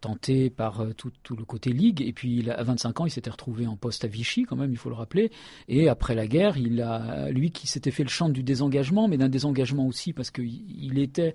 tenté 0.00 0.50
par 0.50 0.84
tout, 0.96 1.36
le 1.36 1.44
côté 1.44 1.72
Ligue. 1.72 2.02
Et 2.02 2.12
puis, 2.12 2.38
il, 2.38 2.50
à 2.50 2.62
25 2.62 3.00
ans, 3.00 3.06
il 3.06 3.10
s'était 3.10 3.30
retrouvé 3.30 3.66
en 3.66 3.76
poste 3.76 4.04
à 4.04 4.08
Vichy, 4.08 4.44
quand 4.44 4.56
même, 4.56 4.72
il 4.72 4.78
faut 4.78 4.88
le 4.88 4.94
rappeler. 4.94 5.30
Et 5.68 5.88
après 5.88 6.14
la 6.14 6.26
guerre, 6.26 6.56
il 6.56 6.80
a, 6.80 7.30
lui 7.30 7.50
qui 7.50 7.66
s'était 7.66 7.90
fait 7.90 8.02
le 8.02 8.08
chant 8.08 8.28
du 8.28 8.42
désengagement, 8.42 9.08
mais 9.08 9.18
d'un 9.18 9.28
désengagement 9.28 9.86
aussi 9.86 10.12
parce 10.12 10.30
qu'il 10.30 10.98
était 10.98 11.34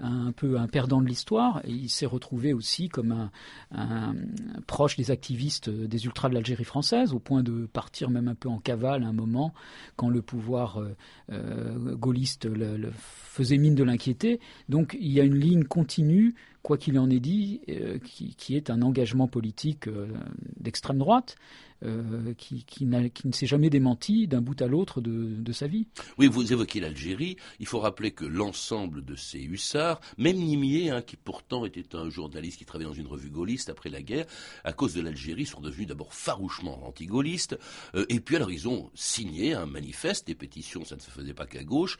un 0.00 0.32
peu 0.32 0.58
un 0.58 0.66
perdant 0.66 1.00
de 1.00 1.06
l'histoire. 1.06 1.60
Et 1.64 1.72
il 1.72 1.88
s'est 1.88 2.06
retrouvé 2.06 2.52
aussi 2.52 2.88
comme 2.88 3.30
un, 3.72 4.14
proche 4.66 4.96
des 4.96 5.10
activistes 5.10 5.70
des 5.70 6.04
ultras 6.06 6.28
de 6.28 6.34
l'Algérie 6.34 6.64
française, 6.64 7.12
au 7.12 7.18
point 7.18 7.42
de 7.42 7.66
partir 7.66 8.10
même 8.10 8.28
un 8.28 8.34
peu 8.34 8.48
en 8.48 8.58
cavale 8.58 9.04
à 9.04 9.08
un 9.08 9.12
moment 9.12 9.52
quand 9.96 10.08
le 10.08 10.22
pouvoir 10.22 10.78
euh, 10.78 10.96
euh, 11.32 11.94
gaulliste 11.96 12.48
faisait 12.94 13.58
mine 13.58 13.74
de 13.74 13.84
l'inquiéter. 13.84 14.40
Donc 14.68 14.96
il 15.00 15.12
y 15.12 15.20
a 15.20 15.24
une 15.24 15.38
ligne 15.38 15.64
continue 15.64 16.34
quoi 16.62 16.76
qu'il 16.76 16.98
en 16.98 17.08
ait 17.10 17.20
dit, 17.20 17.60
euh, 17.68 17.98
qui, 17.98 18.56
est 18.56 18.70
un 18.70 18.82
engagement 18.82 19.28
politique 19.28 19.88
euh, 19.88 20.08
d'extrême 20.58 20.98
droite, 20.98 21.36
euh, 21.82 22.34
qui, 22.36 22.64
qui, 22.64 22.84
ne 22.84 23.08
s'est 23.32 23.46
jamais 23.46 23.70
démenti 23.70 24.28
d'un 24.28 24.42
bout 24.42 24.60
à 24.60 24.66
l'autre 24.66 25.00
de, 25.00 25.52
sa 25.52 25.66
vie. 25.66 25.86
Oui, 26.18 26.26
vous 26.26 26.52
évoquez 26.52 26.78
l'Algérie. 26.78 27.36
Il 27.58 27.66
faut 27.66 27.80
rappeler 27.80 28.10
que 28.10 28.26
l'ensemble 28.26 29.02
de 29.02 29.14
ces 29.14 29.40
hussards, 29.40 30.00
même 30.18 30.36
Nimier, 30.36 30.90
hein, 30.90 31.00
qui 31.00 31.16
pourtant 31.16 31.64
était 31.64 31.96
un 31.96 32.10
journaliste 32.10 32.58
qui 32.58 32.66
travaillait 32.66 32.90
dans 32.90 32.94
une 32.94 33.06
revue 33.06 33.30
gaulliste 33.30 33.70
après 33.70 33.88
la 33.88 34.02
guerre, 34.02 34.26
à 34.62 34.74
cause 34.74 34.92
de 34.94 35.00
l'Algérie, 35.00 35.46
sont 35.46 35.60
devenus 35.60 35.88
d'abord 35.88 36.12
farouchement 36.12 36.86
anti-gaullistes. 36.86 37.58
Et 38.08 38.20
puis 38.20 38.36
alors 38.36 38.50
ils 38.50 38.68
ont 38.68 38.90
signé 38.94 39.54
un 39.54 39.66
manifeste, 39.66 40.26
des 40.26 40.34
pétitions, 40.34 40.84
ça 40.84 40.96
ne 40.96 41.00
se 41.00 41.10
faisait 41.10 41.34
pas 41.34 41.46
qu'à 41.46 41.64
gauche, 41.64 41.96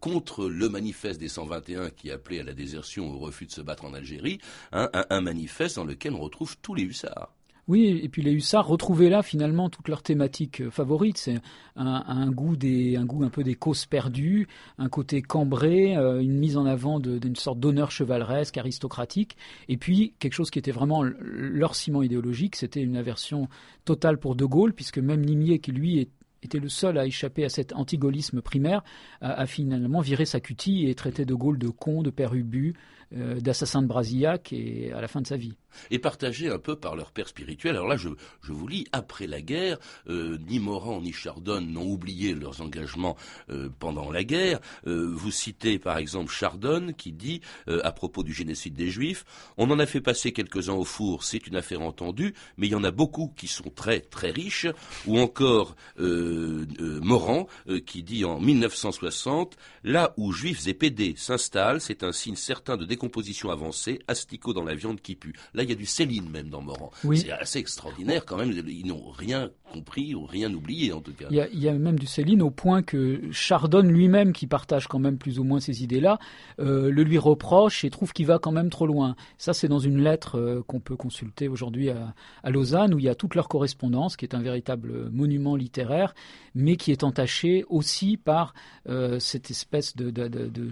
contre 0.00 0.46
le 0.48 0.68
manifeste 0.68 1.20
des 1.20 1.28
121 1.28 1.90
qui 1.90 2.10
appelait 2.10 2.40
à 2.40 2.44
la 2.44 2.54
désertion 2.54 3.10
au 3.12 3.18
refus 3.18 3.46
de 3.46 3.52
se 3.52 3.60
battre 3.60 3.84
en 3.84 3.92
Algérie, 3.96 4.38
un, 4.72 5.20
manifeste 5.20 5.76
dans 5.76 5.84
lequel 5.84 6.14
on 6.14 6.20
retrouve 6.20 6.56
tous 6.62 6.74
les 6.74 6.84
hussards. 6.84 7.36
Oui, 7.68 8.00
et 8.00 8.08
puis 8.08 8.22
les 8.22 8.30
hussards 8.30 8.68
retrouvaient 8.68 9.08
là 9.08 9.24
finalement 9.24 9.68
toute 9.68 9.88
leur 9.88 10.02
thématique 10.02 10.60
euh, 10.60 10.70
favorite. 10.70 11.18
C'est 11.18 11.40
un, 11.74 12.30
goût 12.30 12.56
des, 12.56 12.96
un 12.96 13.04
goût 13.04 13.24
un 13.24 13.28
peu 13.28 13.42
des 13.42 13.56
causes 13.56 13.86
perdues, 13.86 14.46
un 14.78 14.88
côté 14.88 15.20
cambré, 15.20 15.96
euh, 15.96 16.20
une 16.20 16.38
mise 16.38 16.56
en 16.56 16.64
avant 16.64 17.00
d'une 17.00 17.34
sorte 17.34 17.58
d'honneur 17.58 17.90
chevaleresque, 17.90 18.56
aristocratique, 18.56 19.36
et 19.68 19.76
puis 19.76 20.14
quelque 20.20 20.34
chose 20.34 20.50
qui 20.50 20.60
était 20.60 20.70
vraiment 20.70 21.02
leur 21.02 21.74
ciment 21.74 22.02
idéologique, 22.02 22.54
c'était 22.54 22.82
une 22.82 22.96
aversion 22.96 23.48
totale 23.84 24.18
pour 24.18 24.36
De 24.36 24.44
Gaulle, 24.44 24.72
puisque 24.72 24.98
même 24.98 25.24
Nimier, 25.24 25.58
qui 25.58 25.72
lui 25.72 26.08
était 26.42 26.60
le 26.60 26.68
seul 26.68 26.98
à 26.98 27.06
échapper 27.06 27.44
à 27.44 27.48
cet 27.48 27.72
antigaullisme 27.72 28.42
primaire, 28.42 28.84
a, 29.20 29.32
a, 29.32 29.46
finalement 29.46 30.00
viré 30.00 30.24
sa 30.24 30.38
cutie 30.38 30.88
et 30.88 30.94
traité 30.94 31.24
De 31.24 31.34
Gaulle 31.34 31.58
de 31.58 31.68
con, 31.68 32.02
de 32.02 32.10
père 32.10 32.34
ubu, 32.34 32.74
d'assassin 33.12 33.82
de 33.82 33.86
Brasillac 33.86 34.52
et 34.52 34.92
à 34.92 35.00
la 35.00 35.08
fin 35.08 35.20
de 35.20 35.26
sa 35.26 35.36
vie. 35.36 35.56
Et 35.90 35.98
partagés 35.98 36.48
un 36.48 36.58
peu 36.58 36.76
par 36.76 36.96
leur 36.96 37.12
père 37.12 37.28
spirituel. 37.28 37.76
Alors 37.76 37.88
là, 37.88 37.96
je, 37.96 38.08
vous 38.42 38.68
lis, 38.68 38.86
après 38.92 39.26
la 39.26 39.40
guerre, 39.40 39.78
euh, 40.08 40.38
ni 40.46 40.58
Morand 40.58 41.00
ni 41.00 41.12
Chardon 41.12 41.60
n'ont 41.60 41.86
oublié 41.86 42.34
leurs 42.34 42.60
engagements 42.60 43.16
euh, 43.50 43.68
pendant 43.78 44.10
la 44.10 44.24
guerre. 44.24 44.60
Euh, 44.86 45.10
vous 45.12 45.30
citez 45.30 45.78
par 45.78 45.98
exemple 45.98 46.32
Chardon 46.32 46.92
qui 46.96 47.12
dit, 47.12 47.40
à 47.66 47.92
propos 47.92 48.22
du 48.22 48.32
génocide 48.32 48.74
des 48.74 48.88
Juifs, 48.88 49.24
on 49.56 49.70
en 49.70 49.78
a 49.78 49.86
fait 49.86 50.00
passer 50.00 50.32
quelques-uns 50.32 50.74
au 50.74 50.84
four, 50.84 51.24
c'est 51.24 51.46
une 51.46 51.56
affaire 51.56 51.82
entendue, 51.82 52.34
mais 52.56 52.66
il 52.66 52.70
y 52.70 52.74
en 52.74 52.84
a 52.84 52.90
beaucoup 52.90 53.32
qui 53.36 53.48
sont 53.48 53.70
très 53.70 54.00
très 54.00 54.30
riches. 54.30 54.66
Ou 55.06 55.18
encore 55.18 55.76
Morand 55.98 57.46
qui 57.86 58.02
dit 58.02 58.24
en 58.24 58.40
1960, 58.40 59.56
là 59.84 60.14
où 60.16 60.32
Juifs 60.32 60.66
et 60.66 60.74
PD 60.74 61.14
s'installent, 61.16 61.80
c'est 61.80 62.02
un 62.02 62.12
signe 62.12 62.36
certain 62.36 62.76
de 62.76 62.84
décomposition 62.84 63.50
avancée, 63.50 64.00
asticot 64.08 64.52
dans 64.52 64.64
la 64.64 64.74
viande 64.74 65.00
qui 65.00 65.16
pue. 65.16 65.34
Là, 65.56 65.62
il 65.62 65.70
y 65.70 65.72
a 65.72 65.76
du 65.76 65.86
Céline 65.86 66.28
même 66.28 66.50
dans 66.50 66.60
Morand. 66.60 66.90
Oui. 67.02 67.18
C'est 67.18 67.30
assez 67.30 67.58
extraordinaire 67.58 68.26
quand 68.26 68.36
même. 68.36 68.52
Ils 68.52 68.86
n'ont 68.86 69.10
rien 69.10 69.50
compris 69.76 70.14
ou 70.14 70.24
rien 70.24 70.52
oublié 70.52 70.92
en 70.92 71.00
tout 71.00 71.12
cas. 71.12 71.26
Il 71.30 71.62
y 71.62 71.68
a, 71.68 71.72
même 71.74 71.98
du 71.98 72.06
Céline 72.06 72.40
au 72.40 72.50
point 72.50 72.82
que 72.82 73.20
Chardon 73.30 73.82
lui-même, 73.82 74.32
qui 74.32 74.46
partage 74.46 74.86
quand 74.86 74.98
même 74.98 75.18
plus 75.18 75.38
ou 75.38 75.44
moins 75.44 75.60
ces 75.60 75.82
idées-là, 75.82 76.18
euh, 76.60 76.90
le 76.90 77.02
lui 77.02 77.18
reproche 77.18 77.84
et 77.84 77.90
trouve 77.90 78.12
qu'il 78.12 78.26
va 78.26 78.38
quand 78.38 78.52
même 78.52 78.70
trop 78.70 78.86
loin. 78.86 79.16
Ça, 79.36 79.52
c'est 79.52 79.68
dans 79.68 79.78
une 79.78 80.02
lettre 80.02 80.38
euh, 80.38 80.62
qu'on 80.66 80.80
peut 80.80 80.96
consulter 80.96 81.48
aujourd'hui 81.48 81.90
à, 81.90 82.14
Lausanne, 82.50 82.94
où 82.94 82.98
il 82.98 83.04
y 83.04 83.08
a 83.08 83.14
toute 83.14 83.34
leur 83.34 83.48
correspondance, 83.48 84.16
qui 84.16 84.24
est 84.24 84.34
un 84.34 84.40
véritable 84.40 85.10
monument 85.10 85.56
littéraire, 85.56 86.14
mais 86.54 86.76
qui 86.76 86.90
est 86.90 87.04
entaché 87.04 87.64
aussi 87.68 88.16
par 88.16 88.54
euh, 88.88 89.18
cette 89.18 89.50
espèce 89.50 89.94
de, 89.96 90.12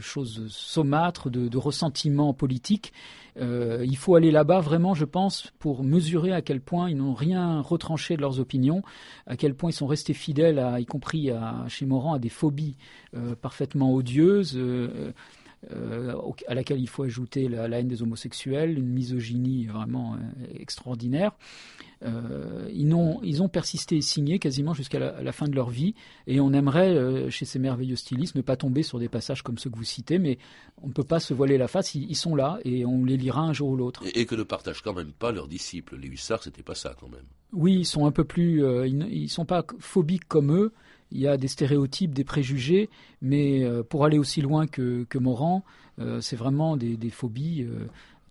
choses 0.01 0.47
saumâtres, 0.49 1.31
de, 1.31 1.49
de 1.49 1.59
ressentiment 1.59 2.33
politique. 2.33 2.93
Il 3.37 3.97
faut 3.97 4.15
aller 4.15 4.31
là-bas 4.31 4.61
vraiment, 4.61 4.95
je 4.95 5.05
pense, 5.05 5.53
pour 5.59 5.83
mesurer 5.83 6.33
à 6.33 6.41
quel 6.41 6.61
point 6.61 6.89
ils 6.89 6.97
n'ont 6.97 7.15
rien 7.15 7.61
retranché 7.61 8.17
de 8.17 8.21
leurs 8.21 8.39
opinions, 8.39 8.83
à 9.27 9.37
quel 9.37 9.55
point 9.55 9.71
ils 9.71 9.75
sont 9.75 9.87
restés 9.87 10.15
fidèles, 10.15 10.63
y 10.79 10.87
compris 10.87 11.31
à, 11.31 11.65
chez 11.69 11.87
Morand, 11.87 12.15
à 12.15 12.19
des 12.19 12.29
phobies 12.29 12.77
euh, 13.17 13.35
parfaitement 13.35 13.93
odieuses. 13.95 14.57
Euh, 14.57 15.13
euh, 15.73 16.15
à 16.47 16.55
laquelle 16.55 16.79
il 16.79 16.89
faut 16.89 17.05
ajouter 17.05 17.49
la, 17.49 17.79
haine 17.79 17.89
des 17.89 18.03
homosexuels, 18.03 18.79
une 18.79 18.89
misogynie 18.89 19.65
vraiment 19.65 20.19
extraordinaire. 20.55 21.33
Euh, 22.05 22.69
ils, 22.73 22.93
ont, 22.95 23.21
ils 23.23 23.43
ont 23.43 23.49
persisté 23.49 23.97
et 23.97 24.01
signé 24.03 24.39
quasiment 24.39 24.75
jusqu'à 24.75 24.99
la, 24.99 25.23
la, 25.23 25.33
fin 25.33 25.49
de 25.49 25.55
leur 25.55 25.71
vie, 25.71 25.95
et 26.27 26.41
on 26.41 26.53
aimerait, 26.53 26.95
euh, 26.95 27.31
chez 27.31 27.45
ces 27.45 27.59
merveilleux 27.59 27.97
stylistes, 27.97 28.35
ne 28.35 28.43
pas 28.43 28.57
tomber 28.57 28.83
sur 28.83 28.99
des 28.99 29.09
passages 29.09 29.43
comme 29.43 29.59
ceux 29.59 29.71
que 29.71 29.77
vous 29.77 29.85
citez, 29.85 30.19
mais 30.19 30.39
on 30.83 30.89
ne 30.89 30.93
peut 30.93 31.05
pas 31.05 31.21
se 31.21 31.33
voiler 31.33 31.57
la 31.57 31.69
face, 31.69 31.95
ils, 31.95 32.05
ils, 32.11 32.17
sont 32.17 32.35
là, 32.35 32.59
et 32.65 32.85
on 32.85 33.05
les 33.05 33.17
lira 33.17 33.41
un 33.41 33.53
jour 33.53 33.71
ou 33.71 33.77
l'autre. 33.77 34.03
Et, 34.05 34.21
et, 34.21 34.27
que 34.27 34.35
ne 34.35 34.43
partagent 34.43 34.83
quand 34.83 34.93
même 34.93 35.13
pas 35.13 35.33
leurs 35.33 35.49
disciples. 35.49 35.97
Les 35.97 36.09
hussards, 36.09 36.43
c'était 36.43 36.63
pas 36.63 36.75
ça 36.75 36.95
quand 36.99 37.09
même. 37.09 37.25
Oui, 37.53 37.75
ils 37.75 37.87
sont 37.87 38.05
un 38.07 38.13
peu 38.13 38.25
plus... 38.25 38.63
Euh, 38.63 38.87
ils 38.87 39.23
ne 39.23 39.27
sont 39.29 39.47
pas 39.47 39.65
phobiques 39.79 40.29
comme 40.29 40.53
eux, 40.53 40.73
il 41.11 41.21
y 41.21 41.29
a 41.29 41.37
des 41.37 41.49
stéréotypes, 41.49 42.13
des 42.13 42.25
préjugés, 42.25 42.91
mais 43.23 43.65
pour 43.89 44.05
aller 44.05 44.19
aussi 44.19 44.41
loin 44.41 44.67
que, 44.67 45.05
que 45.05 45.19
Morand, 45.19 45.65
c'est 46.21 46.35
vraiment 46.35 46.77
des, 46.77 46.97
des 46.97 47.11
phobies 47.11 47.65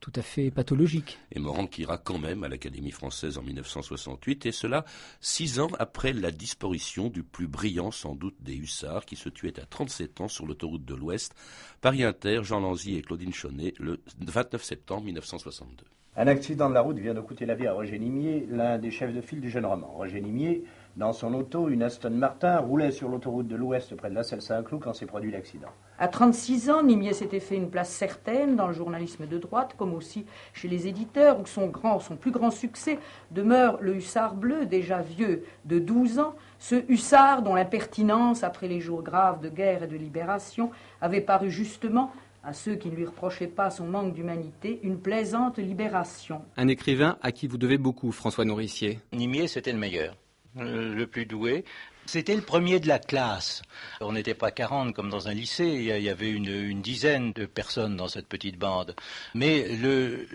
tout 0.03 0.11
à 0.17 0.21
fait 0.21 0.51
pathologiques. 0.51 1.17
Et 1.31 1.39
Morand 1.39 1.65
qui 1.65 1.83
ira 1.83 1.97
quand 1.97 2.17
même 2.17 2.43
à 2.43 2.49
l'Académie 2.49 2.91
française 2.91 3.37
en 3.37 3.41
1968, 3.41 4.47
et 4.47 4.51
cela 4.51 4.83
six 5.21 5.61
ans 5.61 5.69
après 5.79 6.11
la 6.11 6.29
disparition 6.29 7.07
du 7.07 7.23
plus 7.23 7.47
brillant 7.47 7.89
sans 7.89 8.13
doute 8.13 8.35
des 8.41 8.53
hussards, 8.53 9.05
qui 9.05 9.15
se 9.15 9.29
tuait 9.29 9.57
à 9.61 9.65
37 9.65 10.19
ans 10.19 10.27
sur 10.27 10.45
l'autoroute 10.45 10.83
de 10.83 10.93
l'Ouest, 10.93 11.33
Paris 11.79 12.03
Inter, 12.03 12.41
Jean 12.43 12.59
Lanzy 12.59 12.97
et 12.97 13.01
Claudine 13.01 13.33
Chaunet, 13.33 13.73
le 13.79 14.01
29 14.19 14.61
septembre 14.61 15.05
1962. 15.05 15.85
Un 16.17 16.27
accident 16.27 16.67
de 16.67 16.73
la 16.73 16.81
route 16.81 16.99
vient 16.99 17.13
de 17.13 17.21
coûter 17.21 17.45
la 17.45 17.55
vie 17.55 17.67
à 17.67 17.71
Roger 17.71 17.97
Nimier, 17.97 18.45
l'un 18.49 18.77
des 18.77 18.91
chefs 18.91 19.15
de 19.15 19.21
file 19.21 19.39
du 19.39 19.49
jeune 19.49 19.65
roman. 19.65 19.87
Roger 19.87 20.19
Nimier 20.19 20.65
dans 20.95 21.11
son 21.11 21.33
auto, 21.33 21.69
une 21.69 21.81
Aston 21.81 22.11
Martin 22.11 22.57
roulait 22.59 22.91
sur 22.91 23.09
l'autoroute 23.09 23.47
de 23.47 23.55
l'Ouest 23.55 23.95
près 23.95 24.11
de 24.11 24.15
la 24.15 24.23
Selle 24.23 24.43
Saint-Cloud 24.43 24.81
quand 24.83 24.93
s'est 24.93 25.07
produit 25.07 25.31
l'accident. 25.31 25.69
À 25.97 26.07
36 26.07 26.69
ans, 26.69 26.83
Nimier 26.83 27.13
s'était 27.13 27.39
fait 27.39 27.55
une 27.55 27.71
place 27.71 27.89
certaine 27.89 28.55
dans 28.55 28.67
le 28.67 28.73
journalisme 28.73 29.25
de 29.25 29.39
droite, 29.39 29.73
comme 29.75 29.95
aussi 29.95 30.25
chez 30.53 30.67
les 30.67 30.87
éditeurs, 30.87 31.39
où 31.39 31.47
son, 31.47 31.67
grand, 31.67 31.99
son 31.99 32.15
plus 32.15 32.29
grand 32.29 32.51
succès 32.51 32.99
demeure 33.31 33.79
le 33.81 33.95
hussard 33.95 34.35
bleu, 34.35 34.67
déjà 34.67 35.01
vieux 35.01 35.45
de 35.65 35.79
12 35.79 36.19
ans, 36.19 36.35
ce 36.59 36.83
hussard 36.87 37.41
dont 37.41 37.55
l'impertinence, 37.55 38.43
après 38.43 38.67
les 38.67 38.79
jours 38.79 39.01
graves 39.01 39.41
de 39.41 39.49
guerre 39.49 39.83
et 39.83 39.87
de 39.87 39.97
libération, 39.97 40.69
avait 41.01 41.21
paru 41.21 41.49
justement 41.49 42.11
à 42.43 42.53
ceux 42.53 42.75
qui 42.75 42.89
ne 42.89 42.95
lui 42.95 43.05
reprochaient 43.05 43.47
pas 43.47 43.71
son 43.71 43.85
manque 43.85 44.13
d'humanité, 44.13 44.79
une 44.83 44.99
plaisante 44.99 45.57
libération. 45.57 46.41
Un 46.57 46.67
écrivain 46.67 47.17
à 47.23 47.31
qui 47.31 47.47
vous 47.47 47.57
devez 47.57 47.77
beaucoup, 47.77 48.11
François 48.11 48.45
Nourricier. 48.45 48.99
Nimier, 49.13 49.47
c'était 49.47 49.71
le 49.71 49.79
meilleur 49.79 50.15
le 50.55 51.05
plus 51.05 51.25
doué. 51.25 51.65
C'était 52.05 52.35
le 52.35 52.41
premier 52.41 52.79
de 52.79 52.87
la 52.87 52.99
classe. 52.99 53.61
On 54.01 54.11
n'était 54.11 54.33
pas 54.33 54.51
40 54.51 54.93
comme 54.93 55.09
dans 55.09 55.27
un 55.29 55.33
lycée, 55.33 55.65
il 55.65 55.83
y 56.03 56.09
avait 56.09 56.29
une, 56.29 56.49
une 56.49 56.81
dizaine 56.81 57.31
de 57.31 57.45
personnes 57.45 57.95
dans 57.95 58.09
cette 58.09 58.27
petite 58.27 58.57
bande. 58.57 58.95
Mais 59.33 59.67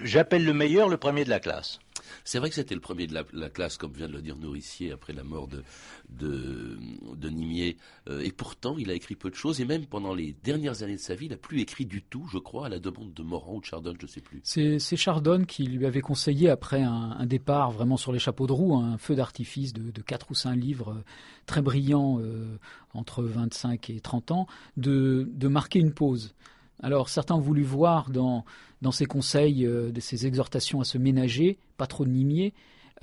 j'appelle 0.03 0.45
le 0.45 0.55
meilleur 0.55 0.89
le 0.89 0.97
premier 0.97 1.25
de 1.25 1.31
la 1.31 1.41
classe. 1.41 1.79
C'est 2.25 2.39
vrai 2.39 2.49
que 2.49 2.55
c'était 2.55 2.75
le 2.75 2.81
premier 2.81 3.07
de 3.07 3.15
la, 3.15 3.25
la, 3.33 3.51
classe, 3.51 3.77
comme 3.77 3.93
vient 3.93 4.09
de 4.09 4.13
le 4.13 4.23
dire 4.23 4.37
Nourricier, 4.37 4.93
après 4.93 5.13
la 5.13 5.25
mort 5.25 5.49
de, 5.49 5.63
de, 6.11 7.29
Nimier. 7.29 7.77
Euh, 8.09 8.21
et 8.21 8.33
pourtant, 8.33 8.77
il 8.79 8.91
a 8.91 8.95
écrit 8.95 9.15
peu 9.15 9.31
de 9.31 9.35
choses, 9.35 9.61
et 9.61 9.65
même 9.65 9.87
pendant 9.87 10.15
les 10.15 10.35
dernières 10.45 10.83
années 10.83 10.97
de 10.97 11.01
sa 11.01 11.15
vie, 11.15 11.27
il 11.27 11.31
n'a 11.31 11.37
plus 11.37 11.61
écrit 11.61 11.87
du 11.87 12.03
tout, 12.03 12.27
je 12.33 12.39
crois, 12.39 12.67
à 12.67 12.69
la 12.69 12.79
demande 12.79 13.13
de 13.13 13.23
Morand 13.23 13.57
ou 13.57 13.61
de 13.61 13.65
Chardon, 13.67 13.95
je 13.99 14.07
ne 14.07 14.11
sais 14.11 14.21
plus. 14.21 14.41
C'est 14.45 14.97
Chardon 14.97 15.45
qui 15.45 15.65
lui 15.65 15.87
avait 15.87 16.01
conseillé, 16.01 16.49
après 16.51 16.83
un, 16.83 17.17
un, 17.19 17.27
départ 17.27 17.71
vraiment 17.71 17.97
sur 17.97 18.13
les 18.13 18.19
chapeaux 18.19 18.47
de 18.47 18.53
roue, 18.53 18.77
un 18.77 18.99
feu 18.99 19.15
d'artifice 19.15 19.73
de, 19.73 19.91
de 19.91 20.03
4 20.03 20.31
ou 20.31 20.35
5 20.35 20.55
livres 20.55 20.93
euh, 20.93 21.05
très 21.47 21.63
brillants, 21.63 22.19
euh, 22.21 22.59
entre 22.95 23.23
25 23.23 23.91
et 23.91 24.01
30 24.01 24.31
ans, 24.33 24.47
de, 24.77 25.29
de 25.33 25.49
marquer 25.49 25.79
une 25.79 25.93
pause. 25.93 26.35
Alors 26.83 27.09
certains 27.09 27.35
ont 27.35 27.41
voulu 27.41 27.63
voir 27.63 28.11
dans, 28.11 28.45
dans 28.83 28.93
ces 28.93 29.07
conseils, 29.07 29.67
euh, 29.67 29.91
de 29.91 30.01
ces 30.01 30.27
exhortations 30.27 30.81
à 30.81 30.85
se 30.85 30.99
ménager, 30.99 31.59
pas 31.77 31.87
trop 31.87 32.07
nimier, 32.07 32.55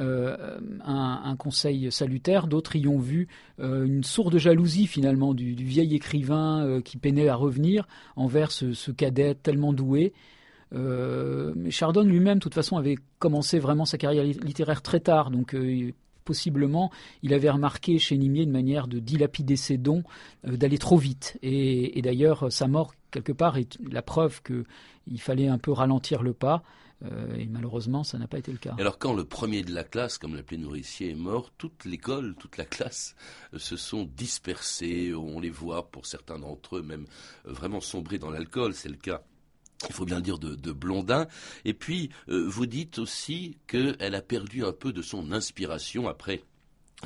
euh, 0.01 0.57
un, 0.83 1.35
conseil 1.37 1.89
salutaire, 1.89 2.47
d'autres 2.47 2.75
y 2.75 2.85
ont 2.87 2.99
vu 2.99 3.29
euh, 3.61 3.85
une 3.85 4.03
sourde 4.03 4.37
jalousie 4.37 4.87
finalement 4.87 5.33
du, 5.33 5.53
vieil 5.53 5.95
écrivain 5.95 6.81
qui 6.83 6.97
peinait 6.97 7.29
à 7.29 7.35
revenir 7.35 7.87
envers 8.17 8.51
ce, 8.51 8.73
ce 8.73 8.91
cadet 8.91 9.35
tellement 9.35 9.71
doué. 9.71 10.13
mais 10.71 11.71
Chardon 11.71 12.03
lui-même, 12.03 12.39
de 12.39 12.43
toute 12.43 12.53
façon, 12.53 12.75
avait 12.75 12.97
commencé 13.19 13.57
vraiment 13.57 13.85
sa 13.85 13.97
carrière 13.97 14.25
littéraire 14.25 14.81
très 14.81 14.99
tard, 14.99 15.31
donc 15.31 15.55
possiblement 16.25 16.91
il 17.23 17.33
avait 17.33 17.49
remarqué 17.49 17.99
chez 17.99 18.17
Nimier 18.17 18.43
une 18.43 18.51
manière 18.51 18.87
de 18.87 18.99
dilapider 18.99 19.55
ses 19.55 19.77
dons, 19.77 20.03
euh, 20.47 20.57
d'aller 20.57 20.77
trop 20.77 20.97
vite. 20.97 21.37
Et, 21.41 22.01
d'ailleurs, 22.01 22.51
sa 22.51 22.67
mort 22.67 22.93
quelque 23.11 23.31
part 23.31 23.57
est 23.57 23.77
la 23.89 24.01
preuve 24.01 24.41
qu'il 24.43 25.21
fallait 25.21 25.47
un 25.47 25.57
peu 25.57 25.71
ralentir 25.71 26.21
le 26.21 26.33
pas. 26.33 26.63
Euh, 27.03 27.35
et 27.35 27.47
malheureusement, 27.47 28.03
ça 28.03 28.17
n'a 28.17 28.27
pas 28.27 28.37
été 28.37 28.51
le 28.51 28.57
cas. 28.57 28.75
Alors, 28.79 28.97
quand 28.97 29.13
le 29.13 29.25
premier 29.25 29.63
de 29.63 29.73
la 29.73 29.83
classe, 29.83 30.17
comme 30.17 30.35
l'appelait 30.35 30.57
Nourricier, 30.57 31.11
est 31.11 31.15
mort, 31.15 31.51
toute 31.57 31.85
l'école, 31.85 32.35
toute 32.39 32.57
la 32.57 32.65
classe 32.65 33.15
euh, 33.53 33.59
se 33.59 33.75
sont 33.77 34.05
dispersées. 34.05 35.13
On 35.13 35.39
les 35.39 35.49
voit, 35.49 35.89
pour 35.91 36.05
certains 36.05 36.39
d'entre 36.39 36.77
eux, 36.77 36.81
même 36.81 37.05
euh, 37.47 37.51
vraiment 37.51 37.81
sombrer 37.81 38.17
dans 38.17 38.29
l'alcool. 38.29 38.73
C'est 38.73 38.89
le 38.89 38.95
cas 38.95 39.23
il 39.89 39.93
faut 39.93 40.05
bien 40.05 40.21
dire, 40.21 40.39
de, 40.39 40.71
Blondin. 40.71 41.27
Et 41.63 41.73
puis, 41.73 42.09
euh, 42.29 42.45
vous 42.47 42.65
dites 42.65 42.99
aussi 42.99 43.57
qu'elle 43.67 44.15
a 44.15 44.21
perdu 44.21 44.63
un 44.63 44.73
peu 44.73 44.91
de 44.91 45.01
son 45.01 45.31
inspiration 45.31 46.07
après 46.07 46.43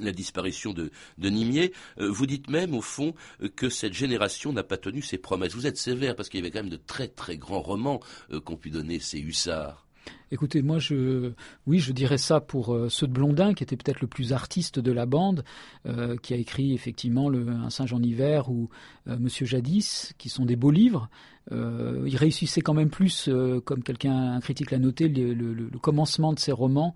la 0.02 0.12
disparition 0.12 0.74
de, 0.74 0.92
Nimier. 1.18 1.74
Euh, 2.00 2.10
vous 2.10 2.26
dites 2.26 2.50
même, 2.50 2.74
au 2.74 2.82
fond, 2.82 3.13
euh, 3.42 3.50
que 3.50 3.70
cette 3.70 3.94
génération 3.94 4.54
n'a 4.54 4.63
pas 4.63 4.78
tenu 4.78 5.02
ses 5.02 5.18
promesses. 5.18 5.54
Vous 5.54 5.68
êtes 5.68 5.78
sévère 5.78 6.15
parce 6.15 6.30
qu'il 6.30 6.39
y 6.39 6.44
avait 6.44 6.52
quand 6.52 6.60
même 6.63 6.70
de 6.70 6.78
très 6.78 7.08
très 7.08 7.38
grands 7.38 7.62
romans 7.62 8.00
euh, 8.32 8.39
qu'ont 8.39 8.58
pu 8.58 8.70
donner 8.70 9.00
ces 9.00 9.20
hussards. 9.20 9.86
Écoutez, 10.32 10.62
moi, 10.62 10.78
je, 10.78 11.32
oui, 11.65 11.80
je 11.80 11.91
dirais 11.91 12.19
ça 12.19 12.39
pour 12.39 12.76
euh, 12.76 12.88
ceux 12.89 13.08
de 13.08 13.12
Blondin, 13.12 13.54
qui 13.54 13.63
était 13.63 13.76
peut-être 13.76 14.02
le 14.02 14.08
plus 14.08 14.32
artiste 14.32 14.80
de 14.80 14.91
la 14.91 15.06
bande, 15.06 15.43
euh, 15.88 16.17
qui 16.17 16.34
a 16.34 16.38
écrit 16.38 16.74
effectivement 16.74 17.32
Un 17.32 17.69
singe 17.69 17.93
en 17.93 18.02
hiver 18.02 18.50
ou 18.50 18.69
euh, 19.08 19.17
Monsieur 19.19 19.45
Jadis, 19.45 20.13
qui 20.17 20.30
sont 20.30 20.45
des 20.45 20.56
beaux 20.56 20.72
livres. 20.72 21.10
il 21.52 22.15
réussissait 22.15 22.62
quand 22.62 22.76
même 22.76 22.91
plus, 22.91 23.28
comme 23.65 23.82
quelqu'un, 23.82 24.34
un 24.34 24.39
critique 24.39 24.69
l'a 24.69 24.78
noté, 24.78 25.08
le, 25.08 25.69
commencement 25.82 26.34
de 26.34 26.39
ses 26.39 26.52
romans 26.52 26.93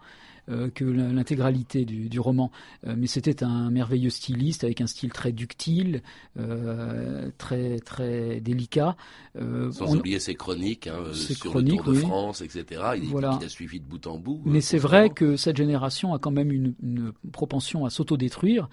que 0.47 0.84
l'intégralité 0.86 1.86
du, 1.86 2.10
du, 2.10 2.19
roman. 2.19 2.51
Euh, 2.86 2.95
mais 2.97 3.08
c'était 3.08 3.43
un 3.43 3.69
merveilleux 3.69 4.10
styliste 4.10 4.63
avec 4.63 4.82
un 4.82 4.88
style 4.88 5.12
très 5.12 5.32
ductile, 5.32 6.01
euh, 6.38 7.29
très 7.38 7.79
très 7.79 8.39
délicat. 8.41 8.95
Sans 9.36 9.93
on... 9.93 9.97
oublier 9.97 10.19
ses 10.19 10.36
chroniques 10.36 10.88
hein, 10.88 11.13
ses 11.13 11.34
sur 11.34 11.51
chroniques, 11.51 11.79
le 11.79 11.84
Tour 11.84 11.93
de 11.93 11.97
oui. 11.97 12.06
France, 12.06 12.41
etc. 12.41 12.82
Il, 12.97 13.10
voilà. 13.10 13.38
il, 13.41 13.45
a 13.45 13.49
suivi 13.49 13.79
de 13.79 13.86
bout 13.86 14.06
en 14.08 14.17
bout. 14.17 14.41
Mais 14.45 14.62
c'est 14.62 14.77
vrai 14.77 15.10
que 15.10 15.36
cette 15.36 15.58
génération 15.58 16.13
a 16.13 16.19
quand 16.19 16.32
même 16.32 16.51
une, 16.51 16.73
une 16.84 17.13
propension 17.32 17.86
à 17.86 17.89
s'autodétruire 17.89 18.69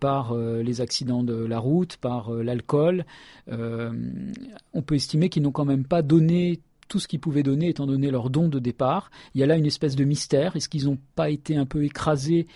par 0.00 0.34
les 0.36 0.80
accidents 0.80 1.22
de 1.22 1.34
la 1.34 1.58
route, 1.58 1.96
par 1.96 2.32
l'alcool. 2.32 3.04
on 3.48 4.82
peut 4.82 4.94
estimer 4.94 5.28
qu'ils 5.28 5.42
n'ont 5.42 5.52
quand 5.52 5.64
même 5.64 5.84
pas 5.84 6.02
donné 6.02 6.60
tout 6.88 6.98
ce 6.98 7.08
qu'ils 7.08 7.20
pouvaient 7.20 7.42
donner 7.42 7.68
étant 7.68 7.86
donné 7.86 8.10
leur 8.10 8.30
don 8.30 8.48
de 8.48 8.58
départ. 8.58 9.10
Il 9.34 9.40
y 9.40 9.44
a 9.44 9.46
là 9.46 9.56
une 9.56 9.66
espèce 9.66 9.96
de 9.96 10.04
mystère. 10.04 10.56
Est-ce 10.56 10.68
qu'ils 10.68 10.86
n'ont 10.86 10.98
pas 11.14 11.30
été 11.30 11.56
un 11.56 11.66
peu 11.66 11.84
écrasés 11.84 12.46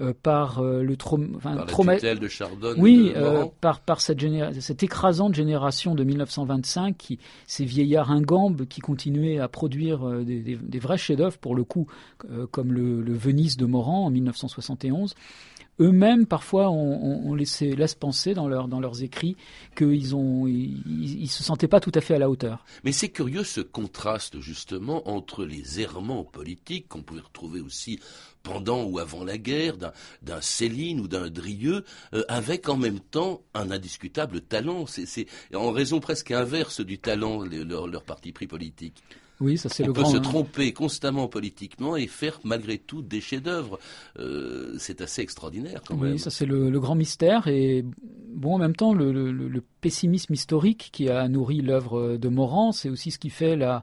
euh, 0.00 0.12
par 0.24 0.58
euh, 0.58 0.82
le 0.82 0.96
trauma, 0.96 1.38
par 1.40 1.66
trauma... 1.66 1.96
de 1.96 2.26
Chardonne 2.26 2.80
oui, 2.80 3.12
euh, 3.14 3.44
par, 3.60 3.78
par 3.78 4.00
cette, 4.00 4.20
cette, 4.58 4.82
écrasante 4.82 5.36
génération 5.36 5.94
de 5.94 6.02
1925, 6.02 6.96
qui, 6.96 7.20
ces 7.46 7.64
vieillards 7.64 8.10
ingambes 8.10 8.66
qui 8.66 8.80
continuaient 8.80 9.38
à 9.38 9.46
produire 9.46 10.04
des, 10.24 10.40
des, 10.40 10.56
des, 10.56 10.78
vrais 10.80 10.98
chefs-d'œuvre, 10.98 11.38
pour 11.38 11.54
le 11.54 11.62
coup, 11.62 11.86
comme 12.50 12.72
le, 12.72 13.02
le, 13.02 13.12
Venise 13.12 13.56
de 13.56 13.66
Morand 13.66 14.06
en 14.06 14.10
1971 14.10 15.14
eux-mêmes 15.80 16.26
parfois 16.26 16.70
on, 16.70 17.34
laissé, 17.34 17.74
laisse 17.74 17.94
penser 17.94 18.34
dans, 18.34 18.48
leur, 18.48 18.68
dans 18.68 18.80
leurs 18.80 19.02
écrits 19.02 19.36
qu'ils 19.76 20.14
ont 20.14 20.46
ils, 20.46 21.22
ils, 21.22 21.28
se 21.28 21.42
sentaient 21.42 21.68
pas 21.68 21.80
tout 21.80 21.92
à 21.94 22.00
fait 22.00 22.14
à 22.14 22.18
la 22.18 22.30
hauteur. 22.30 22.64
Mais 22.84 22.92
c'est 22.92 23.08
curieux 23.08 23.44
ce 23.44 23.60
contraste 23.60 24.40
justement 24.40 25.08
entre 25.08 25.44
les 25.44 25.80
errements 25.80 26.24
politiques 26.24 26.88
qu'on 26.88 27.02
pouvait 27.02 27.20
retrouver 27.20 27.60
aussi 27.60 27.98
pendant 28.44 28.84
ou 28.84 29.00
avant 29.00 29.24
la 29.24 29.38
guerre 29.38 29.76
d'un 30.22 30.40
Céline 30.40 31.00
ou 31.00 31.08
d'un 31.08 31.30
Drieux, 31.30 31.84
euh, 32.12 32.22
avec 32.28 32.68
en 32.68 32.76
même 32.76 33.00
temps 33.00 33.42
un 33.54 33.70
indiscutable 33.72 34.42
talent. 34.42 34.84
C'est 34.86 35.26
en 35.54 35.72
raison 35.72 35.98
presque 35.98 36.30
inverse 36.30 36.80
du 36.80 36.98
talent 36.98 37.42
leur 37.42 38.04
parti 38.04 38.32
pris 38.32 38.46
politique. 38.46 39.02
Oui, 39.40 39.58
ça 39.58 39.68
c'est 39.68 39.82
on 39.84 39.88
le 39.88 39.92
peut 39.92 40.02
grand. 40.02 40.12
se 40.12 40.16
tromper 40.18 40.72
constamment 40.72 41.26
politiquement 41.28 41.96
et 41.96 42.06
faire 42.06 42.38
malgré 42.44 42.78
tout 42.78 43.02
des 43.02 43.20
chefs-d'œuvre. 43.20 43.78
Euh, 44.18 44.74
c'est 44.78 45.00
assez 45.00 45.22
extraordinaire 45.22 45.82
quand 45.86 45.96
oui, 45.96 46.10
même. 46.10 46.18
ça 46.18 46.30
c'est 46.30 46.46
le, 46.46 46.70
le, 46.70 46.80
grand 46.80 46.94
mystère 46.94 47.48
et 47.48 47.84
bon 48.34 48.54
en 48.54 48.58
même 48.58 48.76
temps 48.76 48.94
le, 48.94 49.12
le, 49.12 49.32
le 49.32 49.62
pessimisme 49.80 50.32
historique 50.34 50.90
qui 50.92 51.08
a 51.08 51.26
nourri 51.28 51.60
l'œuvre 51.62 52.16
de 52.16 52.28
Morand, 52.28 52.72
c'est 52.72 52.88
aussi 52.90 53.10
ce 53.10 53.18
qui 53.18 53.30
fait 53.30 53.56
la 53.56 53.82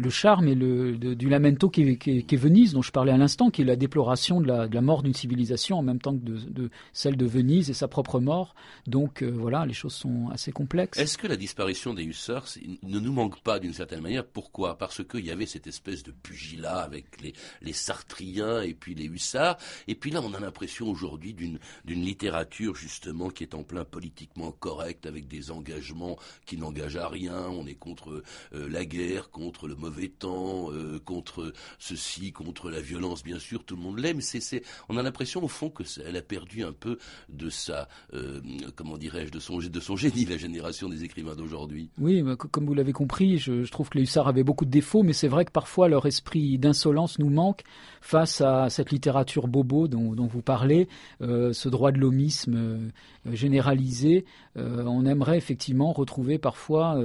le 0.00 0.10
charme 0.10 0.48
et 0.48 0.54
le, 0.54 0.96
de, 0.96 1.14
du 1.14 1.28
lamento 1.28 1.68
qui 1.68 1.98
qui, 1.98 2.24
qui 2.24 2.34
est, 2.34 2.38
Venise, 2.38 2.72
dont 2.72 2.82
je 2.82 2.90
parlais 2.90 3.12
à 3.12 3.18
l'instant, 3.18 3.50
qui 3.50 3.62
est 3.62 3.64
la 3.64 3.76
déploration 3.76 4.40
de 4.40 4.46
la, 4.46 4.66
de 4.66 4.74
la 4.74 4.80
mort 4.80 5.02
d'une 5.02 5.14
civilisation 5.14 5.78
en 5.78 5.82
même 5.82 6.00
temps 6.00 6.16
que 6.16 6.24
de, 6.24 6.36
de, 6.48 6.70
celle 6.92 7.16
de 7.16 7.26
Venise 7.26 7.68
et 7.70 7.74
sa 7.74 7.86
propre 7.86 8.18
mort. 8.18 8.54
Donc 8.86 9.22
euh, 9.22 9.30
voilà, 9.30 9.66
les 9.66 9.74
choses 9.74 9.94
sont 9.94 10.28
assez 10.30 10.52
complexes. 10.52 10.98
Est-ce 10.98 11.18
que 11.18 11.26
la 11.26 11.36
disparition 11.36 11.92
des 11.92 12.04
hussards 12.04 12.46
ne 12.82 12.98
nous 12.98 13.12
manque 13.12 13.40
pas 13.42 13.58
d'une 13.58 13.74
certaine 13.74 14.00
manière? 14.00 14.24
Pourquoi? 14.24 14.78
Parce 14.78 15.04
qu'il 15.04 15.26
y 15.26 15.30
avait 15.30 15.46
cette 15.46 15.66
espèce 15.66 16.02
de 16.02 16.12
pugilat 16.12 16.78
avec 16.78 17.20
les, 17.20 17.34
les 17.60 17.72
Sartriens 17.74 18.62
et 18.62 18.72
puis 18.72 18.94
les 18.94 19.06
hussards. 19.06 19.58
Et 19.86 19.94
puis 19.94 20.10
là, 20.10 20.22
on 20.22 20.32
a 20.32 20.40
l'impression 20.40 20.88
aujourd'hui 20.88 21.34
d'une 21.34 21.58
littérature 21.86 22.74
justement 22.74 23.28
qui 23.28 23.42
est 23.42 23.54
en 23.54 23.64
plein 23.64 23.84
politiquement 23.84 24.52
correcte, 24.52 25.04
avec 25.04 25.28
des 25.28 25.50
engagements 25.50 26.16
qui 26.46 26.56
n'engagent 26.56 26.96
à 26.96 27.08
rien. 27.08 27.48
On 27.50 27.66
est 27.66 27.74
contre 27.74 28.22
euh, 28.54 28.68
la 28.68 28.84
guerre, 28.84 29.30
contre 29.30 29.68
le 29.68 29.74
mauvais 29.74 29.89
temps, 30.08 30.72
euh, 30.72 30.98
contre 31.04 31.52
ceci, 31.78 32.32
contre 32.32 32.70
la 32.70 32.80
violence, 32.80 33.22
bien 33.22 33.38
sûr, 33.38 33.64
tout 33.64 33.76
le 33.76 33.82
monde 33.82 33.98
l'aime. 33.98 34.20
C'est, 34.20 34.62
on 34.88 34.96
a 34.96 35.02
l'impression 35.02 35.42
au 35.42 35.48
fond 35.48 35.70
que 35.70 35.82
elle 36.06 36.16
a 36.16 36.22
perdu 36.22 36.64
un 36.64 36.72
peu 36.72 36.98
de 37.28 37.50
sa, 37.50 37.88
euh, 38.14 38.40
comment 38.76 38.96
dirais-je, 38.96 39.30
de 39.30 39.40
son, 39.40 39.58
de 39.58 39.80
son 39.80 39.96
génie, 39.96 40.24
la 40.24 40.36
génération 40.36 40.88
des 40.88 41.04
écrivains 41.04 41.34
d'aujourd'hui. 41.34 41.90
Oui, 41.98 42.22
bah, 42.22 42.36
comme 42.36 42.66
vous 42.66 42.74
l'avez 42.74 42.92
compris, 42.92 43.38
je, 43.38 43.64
je, 43.64 43.70
trouve 43.70 43.88
que 43.88 43.98
les 43.98 44.04
hussards 44.04 44.28
avaient 44.28 44.44
beaucoup 44.44 44.64
de 44.64 44.70
défauts, 44.70 45.02
mais 45.02 45.12
c'est 45.12 45.28
vrai 45.28 45.44
que 45.44 45.52
parfois 45.52 45.88
leur 45.88 46.06
esprit 46.06 46.58
d'insolence 46.58 47.18
nous 47.18 47.30
manque 47.30 47.62
face 48.00 48.40
à 48.40 48.70
cette 48.70 48.90
littérature 48.90 49.48
bobo 49.48 49.88
dont, 49.88 50.14
dont 50.14 50.26
vous 50.26 50.42
parlez, 50.42 50.88
euh, 51.20 51.52
ce 51.52 51.68
droit 51.68 51.92
de 51.92 51.98
l'homisme 51.98 52.54
euh, 52.56 52.88
généralisé. 53.32 54.24
Euh, 54.56 54.84
on 54.84 55.04
aimerait 55.06 55.36
effectivement 55.36 55.92
retrouver 55.92 56.38
parfois 56.38 56.98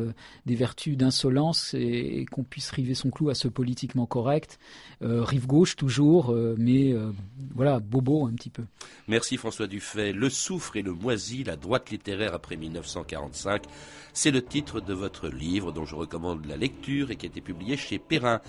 des 0.46 0.56
vertus 0.56 0.98
d'insolence 0.98 1.74
et, 1.74 2.22
et 2.22 2.26
qu'on 2.26 2.44
puisse 2.44 2.65
river 2.72 2.94
son 2.94 3.10
clou 3.10 3.30
à 3.30 3.36
ce 3.36 3.48
politiquement 3.48 4.06
correct. 4.06 4.60
Euh, 5.02 5.24
rive 5.24 5.48
gauche 5.48 5.76
toujours, 5.76 6.32
euh, 6.32 6.56
mais 6.58 6.94
euh, 6.94 7.12
voilà, 7.54 7.80
bobo 7.80 8.26
un 8.26 8.34
petit 8.34 8.50
peu. 8.50 8.64
Merci 9.08 9.38
François 9.38 9.68
Dufay. 9.68 10.14
Le 10.14 10.30
soufre 10.30 10.76
et 10.78 10.82
le 10.82 10.94
moisi, 10.94 11.44
la 11.44 11.56
droite 11.56 11.90
littéraire 11.90 12.34
après 12.34 12.56
1945, 12.56 13.64
c'est 14.14 14.32
le 14.32 14.42
titre 14.42 14.82
de 14.82 14.94
votre 14.94 15.30
livre 15.30 15.72
dont 15.72 15.86
je 15.86 15.96
recommande 15.96 16.46
la 16.46 16.58
lecture 16.58 17.12
et 17.12 17.16
qui 17.16 17.26
a 17.26 17.30
été 17.30 17.42
publié 17.42 17.78
chez 17.78 18.00
Perrin. 18.00 18.42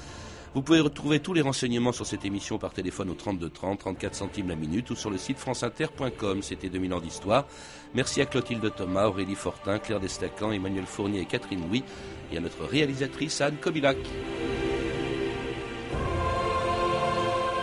Vous 0.56 0.62
pouvez 0.62 0.80
retrouver 0.80 1.20
tous 1.20 1.34
les 1.34 1.42
renseignements 1.42 1.92
sur 1.92 2.06
cette 2.06 2.24
émission 2.24 2.56
par 2.56 2.72
téléphone 2.72 3.10
au 3.10 3.14
32 3.14 3.50
30, 3.50 3.78
34 3.78 4.14
centimes 4.14 4.48
la 4.48 4.56
minute 4.56 4.88
ou 4.88 4.96
sur 4.96 5.10
le 5.10 5.18
site 5.18 5.36
franceinter.com. 5.36 6.40
C'était 6.40 6.70
2000 6.70 6.94
ans 6.94 7.00
d'histoire. 7.00 7.46
Merci 7.94 8.22
à 8.22 8.24
Clotilde 8.24 8.74
Thomas, 8.74 9.04
Aurélie 9.04 9.34
Fortin, 9.34 9.78
Claire 9.78 10.00
Destacan, 10.00 10.52
Emmanuel 10.52 10.86
Fournier 10.86 11.20
et 11.20 11.24
Catherine 11.26 11.60
Louis 11.68 11.84
et 12.32 12.38
à 12.38 12.40
notre 12.40 12.64
réalisatrice 12.64 13.42
Anne 13.42 13.58
Kobilac. 13.60 13.98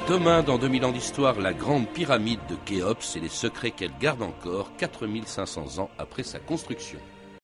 Demain, 0.08 0.44
dans 0.44 0.60
2000 0.60 0.86
ans 0.86 0.92
d'histoire, 0.92 1.40
la 1.40 1.54
grande 1.54 1.88
pyramide 1.88 2.42
de 2.48 2.56
Khéops 2.64 3.16
et 3.16 3.20
les 3.20 3.28
secrets 3.28 3.72
qu'elle 3.72 3.98
garde 4.00 4.22
encore 4.22 4.72
4500 4.78 5.80
ans 5.80 5.90
après 5.98 6.22
sa 6.22 6.38
construction. 6.38 7.00